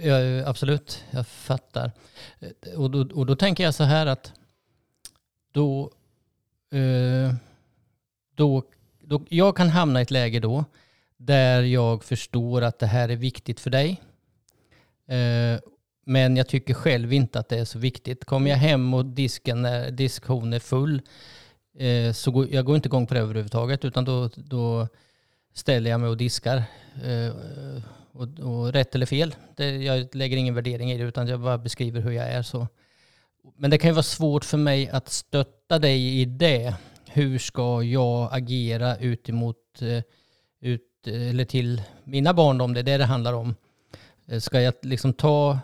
Ja, 0.00 0.48
absolut, 0.48 1.04
jag 1.10 1.26
fattar. 1.26 1.92
Och 2.76 2.90
då, 2.90 3.08
och 3.14 3.26
då 3.26 3.36
tänker 3.36 3.64
jag 3.64 3.74
så 3.74 3.84
här 3.84 4.06
att 4.06 4.32
då 5.52 5.90
Eh, 6.74 7.34
då, 8.34 8.62
då, 9.00 9.24
jag 9.28 9.56
kan 9.56 9.68
hamna 9.68 10.00
i 10.00 10.02
ett 10.02 10.10
läge 10.10 10.40
då 10.40 10.64
där 11.16 11.62
jag 11.62 12.04
förstår 12.04 12.62
att 12.62 12.78
det 12.78 12.86
här 12.86 13.08
är 13.08 13.16
viktigt 13.16 13.60
för 13.60 13.70
dig. 13.70 14.00
Eh, 15.08 15.60
men 16.06 16.36
jag 16.36 16.48
tycker 16.48 16.74
själv 16.74 17.12
inte 17.12 17.38
att 17.38 17.48
det 17.48 17.58
är 17.58 17.64
så 17.64 17.78
viktigt. 17.78 18.24
Kommer 18.24 18.50
jag 18.50 18.56
hem 18.56 18.94
och 18.94 19.06
disken 19.06 19.64
är, 19.64 19.90
diskhon 19.90 20.52
är 20.52 20.58
full 20.58 21.02
eh, 21.78 22.12
så 22.12 22.30
går 22.30 22.48
jag 22.50 22.64
går 22.64 22.76
inte 22.76 22.88
igång 22.88 23.06
på 23.06 23.14
det 23.14 23.20
överhuvudtaget 23.20 23.84
utan 23.84 24.04
då, 24.04 24.30
då 24.36 24.88
ställer 25.54 25.90
jag 25.90 26.00
mig 26.00 26.08
och 26.08 26.16
diskar. 26.16 26.62
Och, 28.12 28.28
och 28.40 28.72
rätt 28.72 28.94
eller 28.94 29.06
fel, 29.06 29.34
det, 29.56 29.76
jag 29.76 30.14
lägger 30.14 30.36
ingen 30.36 30.54
värdering 30.54 30.92
i 30.92 30.98
det 30.98 31.04
utan 31.04 31.28
jag 31.28 31.40
bara 31.40 31.58
beskriver 31.58 32.00
hur 32.00 32.10
jag 32.10 32.28
är. 32.28 32.42
så 32.42 32.68
men 33.56 33.70
det 33.70 33.78
kan 33.78 33.90
ju 33.90 33.94
vara 33.94 34.02
svårt 34.02 34.44
för 34.44 34.58
mig 34.58 34.88
att 34.88 35.08
stötta 35.08 35.78
dig 35.78 36.20
i 36.20 36.24
det. 36.24 36.74
Hur 37.06 37.38
ska 37.38 37.82
jag 37.82 38.28
agera 38.32 38.96
ut 38.96 39.28
emot, 39.28 39.82
eh, 39.82 40.02
ut, 40.60 41.06
eller 41.06 41.44
till 41.44 41.82
mina 42.04 42.34
barn 42.34 42.60
om 42.60 42.74
det 42.74 42.80
är 42.80 42.84
det 42.84 42.98
det 42.98 43.04
handlar 43.04 43.32
om. 43.32 43.54
Eh, 44.26 44.40
Ska 44.40 44.60
jag 44.60 44.74
liksom 44.82 45.12
ta 45.12 45.58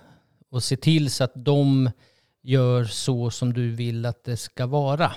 och 0.51 0.63
se 0.63 0.77
till 0.77 1.11
så 1.11 1.25
att 1.25 1.33
de 1.35 1.91
gör 2.43 2.85
så 2.85 3.31
som 3.31 3.53
du 3.53 3.71
vill 3.71 4.07
att 4.07 4.25
det 4.25 4.37
ska 4.37 4.67
vara? 4.67 5.13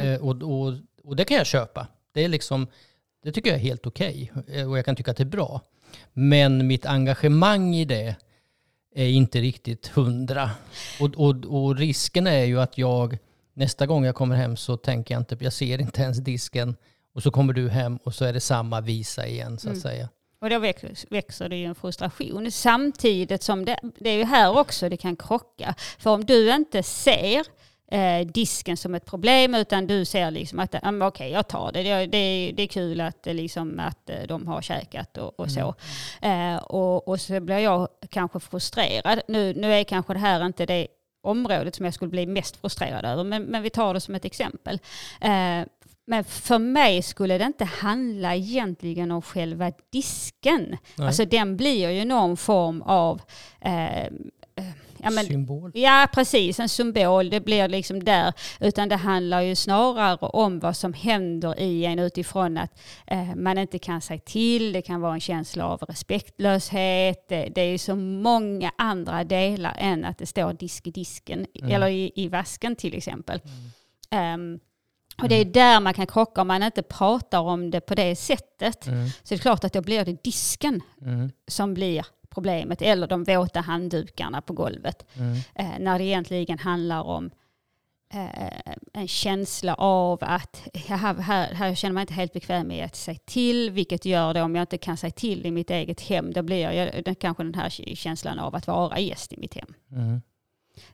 Eh, 0.00 0.20
och, 0.20 0.42
och, 0.42 0.74
och 1.04 1.16
det 1.16 1.24
kan 1.24 1.36
jag 1.36 1.46
köpa. 1.46 1.86
Det, 2.12 2.24
är 2.24 2.28
liksom, 2.28 2.66
det 3.22 3.32
tycker 3.32 3.50
jag 3.50 3.58
är 3.58 3.62
helt 3.62 3.86
okej 3.86 4.32
Eh, 4.48 4.70
och 4.70 4.78
jag 4.78 4.84
kan 4.84 4.96
tycka 4.96 5.10
att 5.10 5.16
det 5.16 5.22
är 5.22 5.24
bra. 5.24 5.60
Men 6.12 6.66
mitt 6.66 6.86
engagemang 6.86 7.74
i 7.74 7.84
det 7.84 8.16
är 8.94 9.08
inte 9.08 9.40
riktigt 9.40 9.86
hundra. 9.86 10.50
Och, 11.00 11.10
och, 11.16 11.64
och 11.64 11.76
risken 11.76 12.26
är 12.26 12.44
ju 12.44 12.60
att 12.60 12.78
jag 12.78 13.18
nästa 13.54 13.86
gång 13.86 14.04
jag 14.04 14.14
kommer 14.14 14.36
hem 14.36 14.56
så 14.56 14.76
tänker 14.76 15.14
jag 15.14 15.20
inte, 15.20 15.36
jag 15.40 15.52
ser 15.52 15.80
inte 15.80 16.02
ens 16.02 16.18
disken 16.18 16.76
och 17.14 17.22
så 17.22 17.30
kommer 17.30 17.52
du 17.52 17.68
hem 17.68 17.96
och 17.96 18.14
så 18.14 18.24
är 18.24 18.32
det 18.32 18.40
samma 18.40 18.80
visa 18.80 19.26
igen 19.26 19.58
så 19.58 19.70
att 19.70 19.78
säga. 19.78 20.08
Och 20.40 20.50
då 20.50 20.58
väx- 20.58 21.06
växer 21.10 21.48
det 21.48 21.56
ju 21.56 21.64
en 21.64 21.74
frustration. 21.74 22.50
Samtidigt 22.50 23.42
som 23.42 23.64
det, 23.64 23.80
det 23.98 24.10
är 24.10 24.16
ju 24.16 24.24
här 24.24 24.58
också 24.58 24.88
det 24.88 24.96
kan 24.96 25.16
krocka. 25.16 25.74
För 25.98 26.10
om 26.10 26.24
du 26.24 26.54
inte 26.54 26.82
ser 26.82 27.46
eh, 27.90 28.26
disken 28.26 28.76
som 28.76 28.94
ett 28.94 29.04
problem 29.06 29.54
utan 29.54 29.86
du 29.86 30.04
ser 30.04 30.30
liksom 30.30 30.58
att 30.58 30.74
okej 31.02 31.30
jag 31.30 31.48
tar 31.48 31.72
det. 31.72 31.82
Det, 31.82 32.06
det, 32.06 32.52
det 32.56 32.62
är 32.62 32.66
kul 32.66 33.00
att, 33.00 33.26
eh, 33.26 33.34
liksom, 33.34 33.80
att 33.80 34.10
eh, 34.10 34.22
de 34.28 34.46
har 34.46 34.62
käkat 34.62 35.18
och, 35.18 35.40
och 35.40 35.50
så. 35.50 35.74
Eh, 36.22 36.56
och, 36.56 37.08
och 37.08 37.20
så 37.20 37.40
blir 37.40 37.58
jag 37.58 37.88
kanske 38.10 38.40
frustrerad. 38.40 39.20
Nu, 39.28 39.54
nu 39.54 39.72
är 39.72 39.84
kanske 39.84 40.12
det 40.12 40.18
här 40.18 40.46
inte 40.46 40.66
det 40.66 40.86
området 41.22 41.74
som 41.74 41.84
jag 41.84 41.94
skulle 41.94 42.10
bli 42.10 42.26
mest 42.26 42.56
frustrerad 42.56 43.04
över 43.04 43.24
men, 43.24 43.42
men 43.42 43.62
vi 43.62 43.70
tar 43.70 43.94
det 43.94 44.00
som 44.00 44.14
ett 44.14 44.24
exempel. 44.24 44.78
Eh, 45.20 45.62
men 46.06 46.24
för 46.24 46.58
mig 46.58 47.02
skulle 47.02 47.38
det 47.38 47.44
inte 47.44 47.64
handla 47.64 48.34
egentligen 48.34 49.10
om 49.10 49.22
själva 49.22 49.72
disken. 49.90 50.76
Nej. 50.96 51.06
Alltså 51.06 51.24
den 51.24 51.56
blir 51.56 51.90
ju 51.90 52.04
någon 52.04 52.36
form 52.36 52.82
av 52.82 53.20
eh, 53.60 54.12
ja, 55.02 55.10
men, 55.10 55.24
Symbol. 55.24 55.70
Ja, 55.74 56.08
precis. 56.14 56.60
En 56.60 56.68
symbol. 56.68 57.30
Det 57.30 57.40
blir 57.40 57.68
liksom 57.68 58.04
där. 58.04 58.32
Utan 58.60 58.88
det 58.88 58.96
handlar 58.96 59.40
ju 59.40 59.54
snarare 59.56 60.16
om 60.16 60.58
vad 60.58 60.76
som 60.76 60.92
händer 60.92 61.60
i 61.60 61.84
en 61.84 61.98
utifrån 61.98 62.56
att 62.58 62.80
eh, 63.06 63.34
man 63.34 63.58
inte 63.58 63.78
kan 63.78 64.00
säga 64.00 64.20
till. 64.20 64.72
Det 64.72 64.82
kan 64.82 65.00
vara 65.00 65.14
en 65.14 65.20
känsla 65.20 65.66
av 65.66 65.78
respektlöshet. 65.88 67.28
Det, 67.28 67.48
det 67.54 67.60
är 67.60 67.70
ju 67.70 67.78
så 67.78 67.96
många 67.96 68.72
andra 68.78 69.24
delar 69.24 69.76
än 69.78 70.04
att 70.04 70.18
det 70.18 70.26
står 70.26 70.52
disk 70.52 70.86
i 70.86 70.90
disken. 70.90 71.46
Eller 71.68 71.88
i, 71.88 72.12
i 72.14 72.28
vasken 72.28 72.76
till 72.76 72.94
exempel. 72.94 73.40
Ehm, 74.10 74.58
och 75.22 75.28
det 75.28 75.34
är 75.34 75.44
där 75.44 75.80
man 75.80 75.94
kan 75.94 76.06
krocka 76.06 76.40
om 76.40 76.48
man 76.48 76.62
inte 76.62 76.82
pratar 76.82 77.40
om 77.40 77.70
det 77.70 77.80
på 77.80 77.94
det 77.94 78.16
sättet. 78.16 78.86
Mm. 78.86 79.08
Så 79.08 79.14
det 79.28 79.34
är 79.34 79.38
klart 79.38 79.64
att 79.64 79.72
då 79.72 79.80
blir 79.80 80.04
det 80.04 80.24
disken 80.24 80.80
Mm. 81.02 81.30
som 81.48 81.74
blir 81.74 82.06
problemet. 82.34 82.82
Eller 82.82 83.06
de 83.06 83.24
våta 83.24 83.60
handdukarna 83.60 84.40
på 84.40 84.52
golvet. 84.52 85.06
Mm. 85.14 85.36
Eh, 85.54 85.78
när 85.80 85.98
det 85.98 86.04
egentligen 86.04 86.58
handlar 86.58 87.02
om 87.02 87.30
eh, 88.12 88.72
en 88.92 89.08
känsla 89.08 89.74
av 89.74 90.18
att 90.20 90.68
jaha, 90.88 91.12
här, 91.12 91.54
här 91.54 91.74
känner 91.74 91.94
man 91.94 92.00
inte 92.00 92.14
helt 92.14 92.32
bekväm 92.32 92.68
med 92.68 92.84
att 92.84 92.96
säga 92.96 93.18
till. 93.24 93.70
Vilket 93.70 94.04
gör 94.04 94.34
det 94.34 94.42
om 94.42 94.54
jag 94.54 94.62
inte 94.62 94.78
kan 94.78 94.96
säga 94.96 95.10
till 95.10 95.46
i 95.46 95.50
mitt 95.50 95.70
eget 95.70 96.00
hem. 96.00 96.32
Då 96.32 96.42
blir 96.42 96.70
jag 96.70 97.04
det, 97.04 97.14
kanske 97.14 97.42
den 97.42 97.54
här 97.54 97.94
känslan 97.94 98.38
av 98.38 98.54
att 98.54 98.66
vara 98.66 98.98
gäst 98.98 99.32
i 99.32 99.36
mitt 99.36 99.54
hem. 99.54 99.74
Mm. 99.90 100.22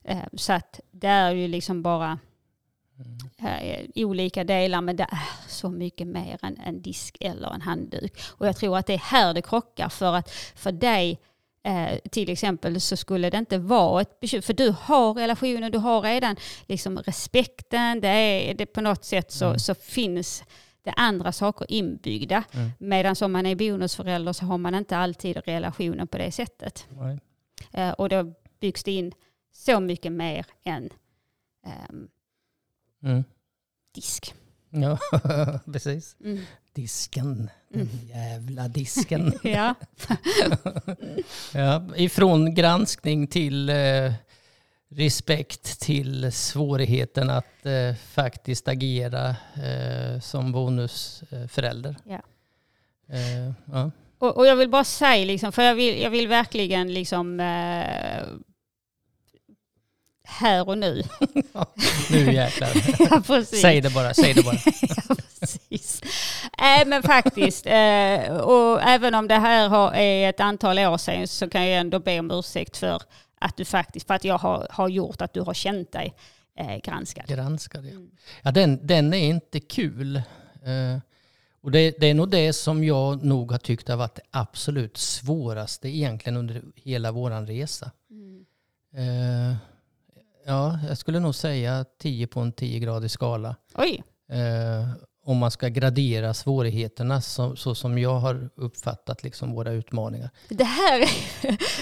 Eh, 0.04 0.24
så 0.32 0.52
att 0.52 0.80
det 0.90 1.08
är 1.08 1.30
ju 1.30 1.48
liksom 1.48 1.82
bara 1.82 2.18
eh, 3.38 3.86
olika 3.94 4.44
delar 4.44 4.80
men 4.80 4.96
det 4.96 5.02
är 5.02 5.48
så 5.48 5.68
mycket 5.68 6.06
mer 6.06 6.38
än 6.42 6.56
en 6.56 6.82
disk 6.82 7.16
eller 7.20 7.54
en 7.54 7.60
handduk. 7.60 8.20
Och 8.28 8.46
jag 8.46 8.56
tror 8.56 8.78
att 8.78 8.86
det 8.86 8.94
är 8.94 8.98
här 8.98 9.34
det 9.34 9.42
krockar 9.42 9.88
för 9.88 10.14
att 10.14 10.30
för 10.54 10.72
dig 10.72 11.18
eh, 11.62 11.98
till 12.10 12.30
exempel 12.30 12.80
så 12.80 12.96
skulle 12.96 13.30
det 13.30 13.38
inte 13.38 13.58
vara 13.58 14.00
ett 14.00 14.20
bekymmer 14.20 14.42
för 14.42 14.54
du 14.54 14.74
har 14.80 15.14
relationen, 15.14 15.72
du 15.72 15.78
har 15.78 16.02
redan 16.02 16.36
liksom 16.66 16.98
respekten, 16.98 18.00
det 18.00 18.08
är, 18.08 18.54
det 18.54 18.66
på 18.66 18.80
något 18.80 19.04
sätt 19.04 19.32
så, 19.32 19.58
så 19.58 19.74
finns 19.74 20.44
det 20.82 20.90
andra 20.96 21.32
saker 21.32 21.66
inbyggda. 21.72 22.44
Medan 22.78 23.16
om 23.20 23.32
man 23.32 23.46
är 23.46 23.54
bonusförälder 23.54 24.32
så 24.32 24.44
har 24.44 24.58
man 24.58 24.74
inte 24.74 24.96
alltid 24.96 25.36
relationen 25.46 26.06
på 26.08 26.18
det 26.18 26.32
sättet. 26.32 26.86
Eh, 27.72 27.90
och 27.90 28.08
då 28.08 28.34
byggs 28.60 28.84
det 28.84 28.92
in 28.92 29.12
så 29.52 29.80
mycket 29.80 30.12
mer 30.12 30.46
än 30.64 30.90
ehm, 31.66 32.08
Mm. 33.04 33.24
disk. 33.94 34.34
Ja, 34.70 34.98
precis. 35.72 36.16
Mm. 36.24 36.40
Disken. 36.72 37.50
Den 37.68 37.88
jävla 38.08 38.68
disken. 38.68 39.32
Ja. 39.42 39.74
ja, 41.54 41.82
ifrån 41.96 42.54
granskning 42.54 43.26
till 43.26 43.68
eh, 43.68 44.12
respekt 44.90 45.80
till 45.80 46.32
svårigheten 46.32 47.30
att 47.30 47.66
eh, 47.66 47.94
faktiskt 47.94 48.68
agera 48.68 49.28
eh, 49.54 50.20
som 50.20 50.52
bonusförälder. 50.52 51.96
Ja. 52.04 52.22
Eh, 53.08 53.52
ja. 53.72 53.90
Och, 54.18 54.36
och 54.36 54.46
jag 54.46 54.56
vill 54.56 54.68
bara 54.68 54.84
säga, 54.84 55.24
liksom, 55.24 55.52
för 55.52 55.62
jag 55.62 55.74
vill, 55.74 56.00
jag 56.00 56.10
vill 56.10 56.28
verkligen 56.28 56.94
liksom 56.94 57.40
eh, 57.40 58.24
här 60.28 60.68
och 60.68 60.78
nu. 60.78 61.02
Nu 62.10 62.32
jäklar. 62.32 62.70
ja, 63.10 63.22
precis. 63.26 63.60
Säg 63.60 63.80
det 63.80 63.90
bara, 63.94 64.14
säg 64.14 64.34
det 64.34 64.42
bara. 64.42 64.56
ja, 64.80 65.16
precis. 65.40 66.02
Äh, 66.58 66.86
men 66.86 67.02
faktiskt, 67.02 67.66
eh, 67.66 68.36
och 68.36 68.82
även 68.82 69.14
om 69.14 69.28
det 69.28 69.34
här 69.34 69.68
har, 69.68 69.92
är 69.94 70.28
ett 70.28 70.40
antal 70.40 70.78
år 70.78 70.98
sedan 70.98 71.28
så 71.28 71.50
kan 71.50 71.68
jag 71.68 71.80
ändå 71.80 71.98
be 71.98 72.20
om 72.20 72.30
ursäkt 72.30 72.76
för 72.76 73.02
att 73.40 73.56
du 73.56 73.64
faktiskt, 73.64 74.06
för 74.06 74.14
att 74.14 74.24
jag 74.24 74.38
har, 74.38 74.66
har 74.70 74.88
gjort 74.88 75.22
att 75.22 75.32
du 75.32 75.40
har 75.40 75.54
känt 75.54 75.92
dig 75.92 76.14
eh, 76.58 76.76
granskad. 76.76 77.26
Granskad, 77.26 77.86
ja. 77.86 78.00
ja 78.42 78.50
den, 78.50 78.86
den 78.86 79.14
är 79.14 79.28
inte 79.28 79.60
kul. 79.60 80.16
Eh, 80.16 80.98
och 81.60 81.70
det, 81.70 81.94
det 82.00 82.06
är 82.06 82.14
nog 82.14 82.30
det 82.30 82.52
som 82.52 82.84
jag 82.84 83.24
nog 83.24 83.52
har 83.52 83.58
tyckt 83.58 83.88
har 83.88 83.96
varit 83.96 84.14
det 84.14 84.22
absolut 84.30 84.96
svåraste 84.96 85.88
egentligen 85.88 86.36
under 86.36 86.62
hela 86.74 87.12
våran 87.12 87.46
resa. 87.46 87.90
Eh, 88.94 89.56
ja, 90.48 90.78
jag 90.88 90.98
skulle 90.98 91.20
nog 91.20 91.34
säga 91.34 91.84
10 91.98 92.26
på 92.26 92.40
en 92.40 92.52
10-gradig 92.52 93.08
skala. 93.08 93.56
Oj, 93.74 94.02
Eh, 94.30 94.88
om 95.24 95.38
man 95.38 95.50
ska 95.50 95.68
gradera 95.68 96.34
svårigheterna 96.34 97.20
så, 97.20 97.56
så 97.56 97.74
som 97.74 97.98
jag 97.98 98.18
har 98.18 98.50
uppfattat 98.54 99.22
liksom 99.22 99.52
våra 99.52 99.72
utmaningar. 99.72 100.30
det 100.48 100.64
här 100.64 101.00
är, 101.00 101.08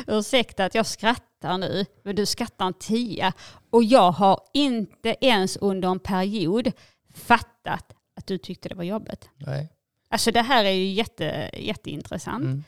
ursäkta 0.18 0.64
att 0.64 0.74
jag 0.74 0.86
skrattar 0.86 1.58
nu, 1.58 1.84
men 2.04 2.16
du 2.16 2.26
skrattar 2.26 2.66
en 2.66 2.74
tia. 2.74 3.32
Och 3.70 3.84
jag 3.84 4.10
har 4.12 4.40
inte 4.54 5.16
ens 5.20 5.56
under 5.56 5.88
en 5.88 5.98
period 5.98 6.72
fattat 7.14 7.92
att 8.16 8.26
du 8.26 8.38
tyckte 8.38 8.68
det 8.68 8.74
var 8.74 8.84
jobbigt. 8.84 9.28
Nej. 9.36 9.72
Alltså 10.08 10.30
det 10.30 10.42
här 10.42 10.64
är 10.64 10.70
ju 10.70 10.92
jätte, 10.92 11.50
jätteintressant. 11.54 12.44
Mm. 12.44 12.64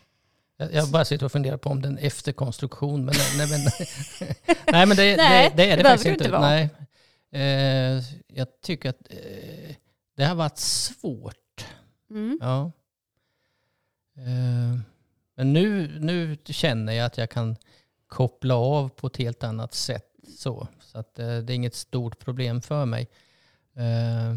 Jag, 0.60 0.88
bara 0.88 1.04
sitter 1.04 1.26
och 1.26 1.32
funderar 1.32 1.56
på 1.56 1.70
om 1.70 1.82
den 1.82 1.98
efterkonstruktion, 1.98 3.04
men 3.04 3.14
nej, 3.36 3.48
men, 3.50 3.60
nej, 4.72 4.86
men 4.86 4.96
det, 4.96 5.16
Nej, 5.16 5.50
det, 5.50 5.56
det 5.56 5.70
är 5.70 5.76
det 5.76 5.82
det, 5.82 5.88
faktiskt 5.88 6.06
inte. 6.06 6.30
vara. 6.30 6.40
Nej. 6.40 6.68
Eh, 7.30 8.02
jag 8.26 8.60
tycker 8.62 8.90
att 8.90 9.00
eh, 9.10 9.74
det 10.16 10.24
har 10.24 10.34
varit 10.34 10.58
svårt. 10.58 11.66
Mm. 12.10 12.38
Ja. 12.40 12.72
Eh, 14.16 14.80
men 15.36 15.52
nu, 15.52 15.98
nu 16.00 16.36
känner 16.44 16.92
jag 16.92 17.06
att 17.06 17.18
jag 17.18 17.30
kan 17.30 17.56
koppla 18.06 18.54
av 18.54 18.88
på 18.88 19.06
ett 19.06 19.16
helt 19.16 19.44
annat 19.44 19.74
sätt. 19.74 20.04
Så, 20.38 20.68
så 20.80 20.98
att, 20.98 21.18
eh, 21.18 21.38
det 21.38 21.52
är 21.52 21.56
inget 21.56 21.74
stort 21.74 22.18
problem 22.18 22.62
för 22.62 22.84
mig. 22.84 23.08
Eh, 23.76 24.36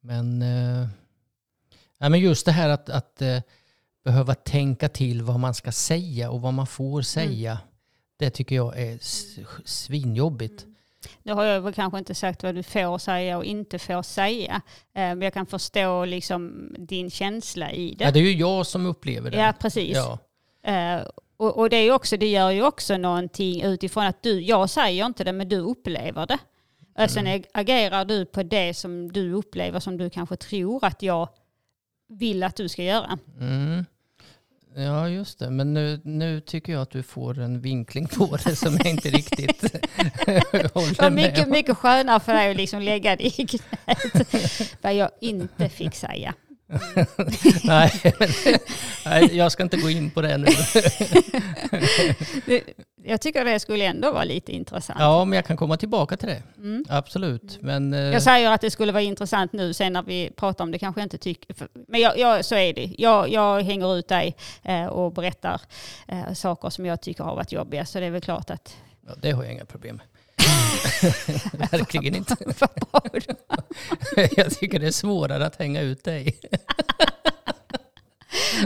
men, 0.00 0.42
eh, 0.42 0.88
ja, 1.98 2.08
men 2.08 2.20
just 2.20 2.46
det 2.46 2.52
här 2.52 2.68
att, 2.68 2.88
att 2.88 3.22
behöva 4.04 4.34
tänka 4.34 4.88
till 4.88 5.22
vad 5.22 5.40
man 5.40 5.54
ska 5.54 5.72
säga 5.72 6.30
och 6.30 6.40
vad 6.40 6.54
man 6.54 6.66
får 6.66 7.02
säga. 7.02 7.58
Det 8.18 8.30
tycker 8.30 8.56
jag 8.56 8.78
är 8.80 8.98
svinjobbigt. 9.64 10.66
Nu 11.22 11.32
har 11.32 11.44
jag 11.44 11.60
väl 11.60 11.72
kanske 11.74 11.98
inte 11.98 12.14
sagt 12.14 12.42
vad 12.42 12.54
du 12.54 12.62
får 12.62 12.98
säga 12.98 13.36
och 13.38 13.44
inte 13.44 13.78
får 13.78 14.02
säga. 14.02 14.54
Eh, 14.94 15.00
Men 15.00 15.20
jag 15.22 15.34
kan 15.34 15.46
förstå 15.46 16.04
liksom 16.04 16.72
din 16.78 17.10
känsla 17.10 17.72
i 17.72 17.94
det. 17.98 18.04
Ja, 18.04 18.10
det 18.10 18.18
är 18.18 18.22
ju 18.22 18.32
jag 18.32 18.66
som 18.66 18.86
upplever 18.86 19.30
det. 19.30 19.36
Ja, 19.36 19.52
precis. 19.60 19.96
Ja. 19.96 20.18
Eh, 20.72 21.02
och, 21.36 21.58
och 21.58 21.70
det, 21.70 21.76
är 21.76 21.92
också, 21.92 22.16
det 22.16 22.28
gör 22.28 22.50
ju 22.50 22.62
också 22.62 22.96
någonting 22.96 23.62
utifrån 23.62 24.04
att 24.04 24.22
du, 24.22 24.40
jag 24.40 24.70
säger 24.70 25.06
inte 25.06 25.24
det 25.24 25.32
men 25.32 25.48
du 25.48 25.56
upplever 25.58 26.26
det. 26.26 26.38
Och 27.04 27.10
sen 27.10 27.26
ag- 27.26 27.46
agerar 27.54 28.04
du 28.04 28.24
på 28.26 28.42
det 28.42 28.74
som 28.74 29.12
du 29.12 29.32
upplever 29.32 29.80
som 29.80 29.96
du 29.96 30.10
kanske 30.10 30.36
tror 30.36 30.84
att 30.84 31.02
jag 31.02 31.28
vill 32.10 32.42
att 32.42 32.56
du 32.56 32.68
ska 32.68 32.82
göra. 32.82 33.18
Mm. 33.40 33.84
Ja, 34.76 35.08
just 35.08 35.38
det. 35.38 35.50
Men 35.50 35.74
nu, 35.74 36.00
nu 36.04 36.40
tycker 36.40 36.72
jag 36.72 36.82
att 36.82 36.90
du 36.90 37.02
får 37.02 37.38
en 37.38 37.60
vinkling 37.60 38.06
på 38.06 38.38
det 38.44 38.56
som 38.56 38.76
jag 38.76 38.86
inte 38.86 39.10
riktigt 39.10 39.62
håller 40.74 41.02
var 41.02 41.10
med 41.10 41.12
mycket, 41.12 41.44
om. 41.44 41.50
mycket 41.50 41.76
skönare 41.76 42.20
för 42.20 42.32
dig 42.34 42.50
att 42.50 42.56
liksom 42.56 42.82
lägga 42.82 43.16
det 43.16 43.26
i 43.26 43.30
knät. 43.46 44.76
Vad 44.82 44.94
jag 44.94 45.10
inte 45.20 45.68
fick 45.68 45.94
säga. 45.94 46.34
Nej, 47.64 47.92
nej, 49.04 49.36
jag 49.36 49.52
ska 49.52 49.62
inte 49.62 49.76
gå 49.76 49.90
in 49.90 50.10
på 50.10 50.22
det 50.22 50.38
nu. 50.38 50.46
Jag 53.04 53.20
tycker 53.20 53.44
det 53.44 53.60
skulle 53.60 53.84
ändå 53.84 54.12
vara 54.12 54.24
lite 54.24 54.52
intressant. 54.52 54.98
Ja, 55.00 55.24
men 55.24 55.36
jag 55.36 55.44
kan 55.44 55.56
komma 55.56 55.76
tillbaka 55.76 56.16
till 56.16 56.28
det. 56.28 56.42
Mm. 56.56 56.84
Absolut. 56.88 57.58
Men, 57.60 57.94
eh, 57.94 58.00
Jag 58.00 58.22
säger 58.22 58.50
att 58.50 58.60
det 58.60 58.70
skulle 58.70 58.92
vara 58.92 59.02
intressant 59.02 59.52
nu, 59.52 59.74
sen 59.74 59.92
när 59.92 60.02
vi 60.02 60.30
pratar 60.36 60.64
om 60.64 60.70
det 60.70 60.78
kanske 60.78 61.00
jag 61.00 61.06
inte 61.06 61.18
tycker... 61.18 61.56
Men 61.88 62.00
jag, 62.00 62.18
jag, 62.18 62.44
så 62.44 62.54
är 62.54 62.72
det. 62.72 62.94
Jag, 62.98 63.28
jag 63.28 63.62
hänger 63.62 63.96
ut 63.96 64.08
dig 64.08 64.36
eh, 64.62 64.86
och 64.86 65.12
berättar 65.12 65.60
eh, 66.08 66.32
saker 66.32 66.70
som 66.70 66.86
jag 66.86 67.00
tycker 67.00 67.24
har 67.24 67.36
varit 67.36 67.52
jobbiga. 67.52 67.86
Så 67.86 68.00
det 68.00 68.06
är 68.06 68.10
väl 68.10 68.20
klart 68.20 68.50
att... 68.50 68.76
ja, 69.06 69.12
det 69.20 69.30
har 69.30 69.44
jag 69.44 69.52
inga 69.52 69.64
problem 69.64 69.96
med. 69.96 70.06
Verkligen 71.52 72.14
inte. 72.14 72.36
jag 74.36 74.50
tycker 74.58 74.78
det 74.78 74.86
är 74.86 74.90
svårare 74.92 75.46
att 75.46 75.56
hänga 75.56 75.80
ut 75.80 76.04
dig. 76.04 76.40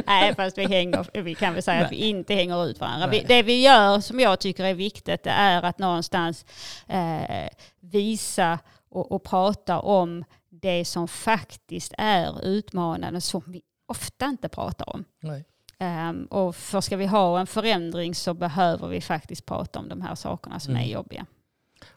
Nej, 0.07 0.35
fast 0.35 0.59
vi, 0.59 0.67
hänger, 0.67 1.23
vi 1.23 1.35
kan 1.35 1.55
väl 1.55 1.63
säga 1.63 1.85
att 1.85 1.93
vi 1.93 2.01
Nej. 2.01 2.09
inte 2.09 2.35
hänger 2.35 2.67
ut 2.67 2.81
varandra. 2.81 3.07
Vi, 3.07 3.17
Nej. 3.17 3.25
det 3.29 3.43
vi 3.43 3.63
gör 3.63 4.01
som 4.01 4.21
jag 4.21 4.41
tycker 4.41 4.65
är 4.65 4.75
viktigt 4.75 5.23
det 5.23 5.31
är 5.31 5.63
att 5.63 5.79
någonstans 5.79 6.45
eh, 6.87 7.49
visa 7.81 8.59
och, 8.91 9.13
och 9.13 9.23
prata 9.25 9.81
om 9.81 10.25
det 10.51 10.85
som 10.85 11.09
faktiskt 11.09 11.95
är 11.99 12.45
utmanande 12.45 13.21
som 13.21 13.43
vi 13.47 13.63
ofta 13.89 14.27
inte 14.27 14.49
pratar 14.49 14.91
om. 14.91 15.05
Nej. 15.21 15.45
Ehm, 15.79 16.25
och 16.25 16.57
för 16.57 16.81
ska 16.81 16.97
vi 16.97 17.07
ha 17.07 17.41
en 17.41 17.47
förändring 17.47 18.15
så 18.15 18.35
behöver 18.35 18.89
vi 18.89 19.01
faktiskt 19.01 19.47
prata 19.47 19.79
om 19.79 19.89
de 19.89 20.01
här 20.03 20.15
sakerna 20.15 20.61
som 20.61 20.71
Mm. 20.73 20.83
är 20.85 20.89
jobbiga. 20.93 21.27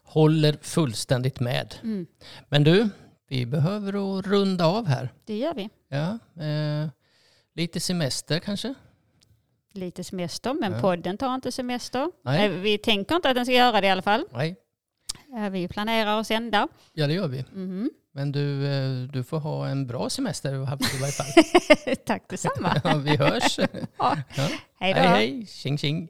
Håller 0.08 0.58
fullständigt 0.62 1.40
med. 1.40 1.76
Mm, 1.84 2.06
Men 2.50 2.64
du, 2.64 2.90
vi 3.30 3.46
behöver 3.46 4.18
att 4.20 4.28
runda 4.28 4.66
av 4.66 4.86
här. 4.88 5.10
det 5.26 5.38
gör 5.38 5.54
vi. 5.54 5.70
Ja, 5.90 6.20
eh, 6.44 6.90
lite 7.56 7.80
semester 7.80 8.40
kanske? 8.40 8.74
Lite 9.74 10.04
semester, 10.04 10.54
men 10.54 10.72
Ja. 10.74 10.80
podden 10.82 11.18
tar 11.18 11.36
inte 11.36 11.52
semester. 11.52 12.12
Nej. 12.24 12.46
Eh, 12.46 12.52
Vi 12.52 12.78
tänker 12.78 13.16
inte 13.16 13.30
att 13.30 13.36
den 13.36 13.46
ska 13.46 13.54
göra 13.56 13.82
det 13.82 13.88
i 13.88 13.90
alla 13.90 14.02
fall. 14.02 14.26
Nej, 14.34 14.56
Eh, 15.38 15.50
Vi 15.50 15.68
planerar 15.68 16.20
att 16.20 16.28
sända. 16.28 16.68
ja 16.94 17.08
det 17.08 17.14
gör 17.14 17.28
vi. 17.28 17.46
Mhm. 17.54 17.90
Men 18.14 18.32
du, 18.32 18.66
eh, 18.68 19.08
du 19.14 19.24
får 19.24 19.40
ha 19.40 19.68
en 19.68 19.88
bra 19.88 20.10
semester 20.10 20.54
i 20.56 20.58
varje 20.58 21.12
fall. 21.12 21.96
Tack 22.06 22.30
detsamma. 22.30 22.82
Ja, 22.84 22.96
vi 22.98 23.16
hörs. 23.18 23.60
Ja. 23.98 24.18
Hej 24.80 24.94
då. 24.94 25.00
Hej 25.00 25.08
hej, 25.08 25.46
tjing 25.46 25.78
tjing. 25.78 26.10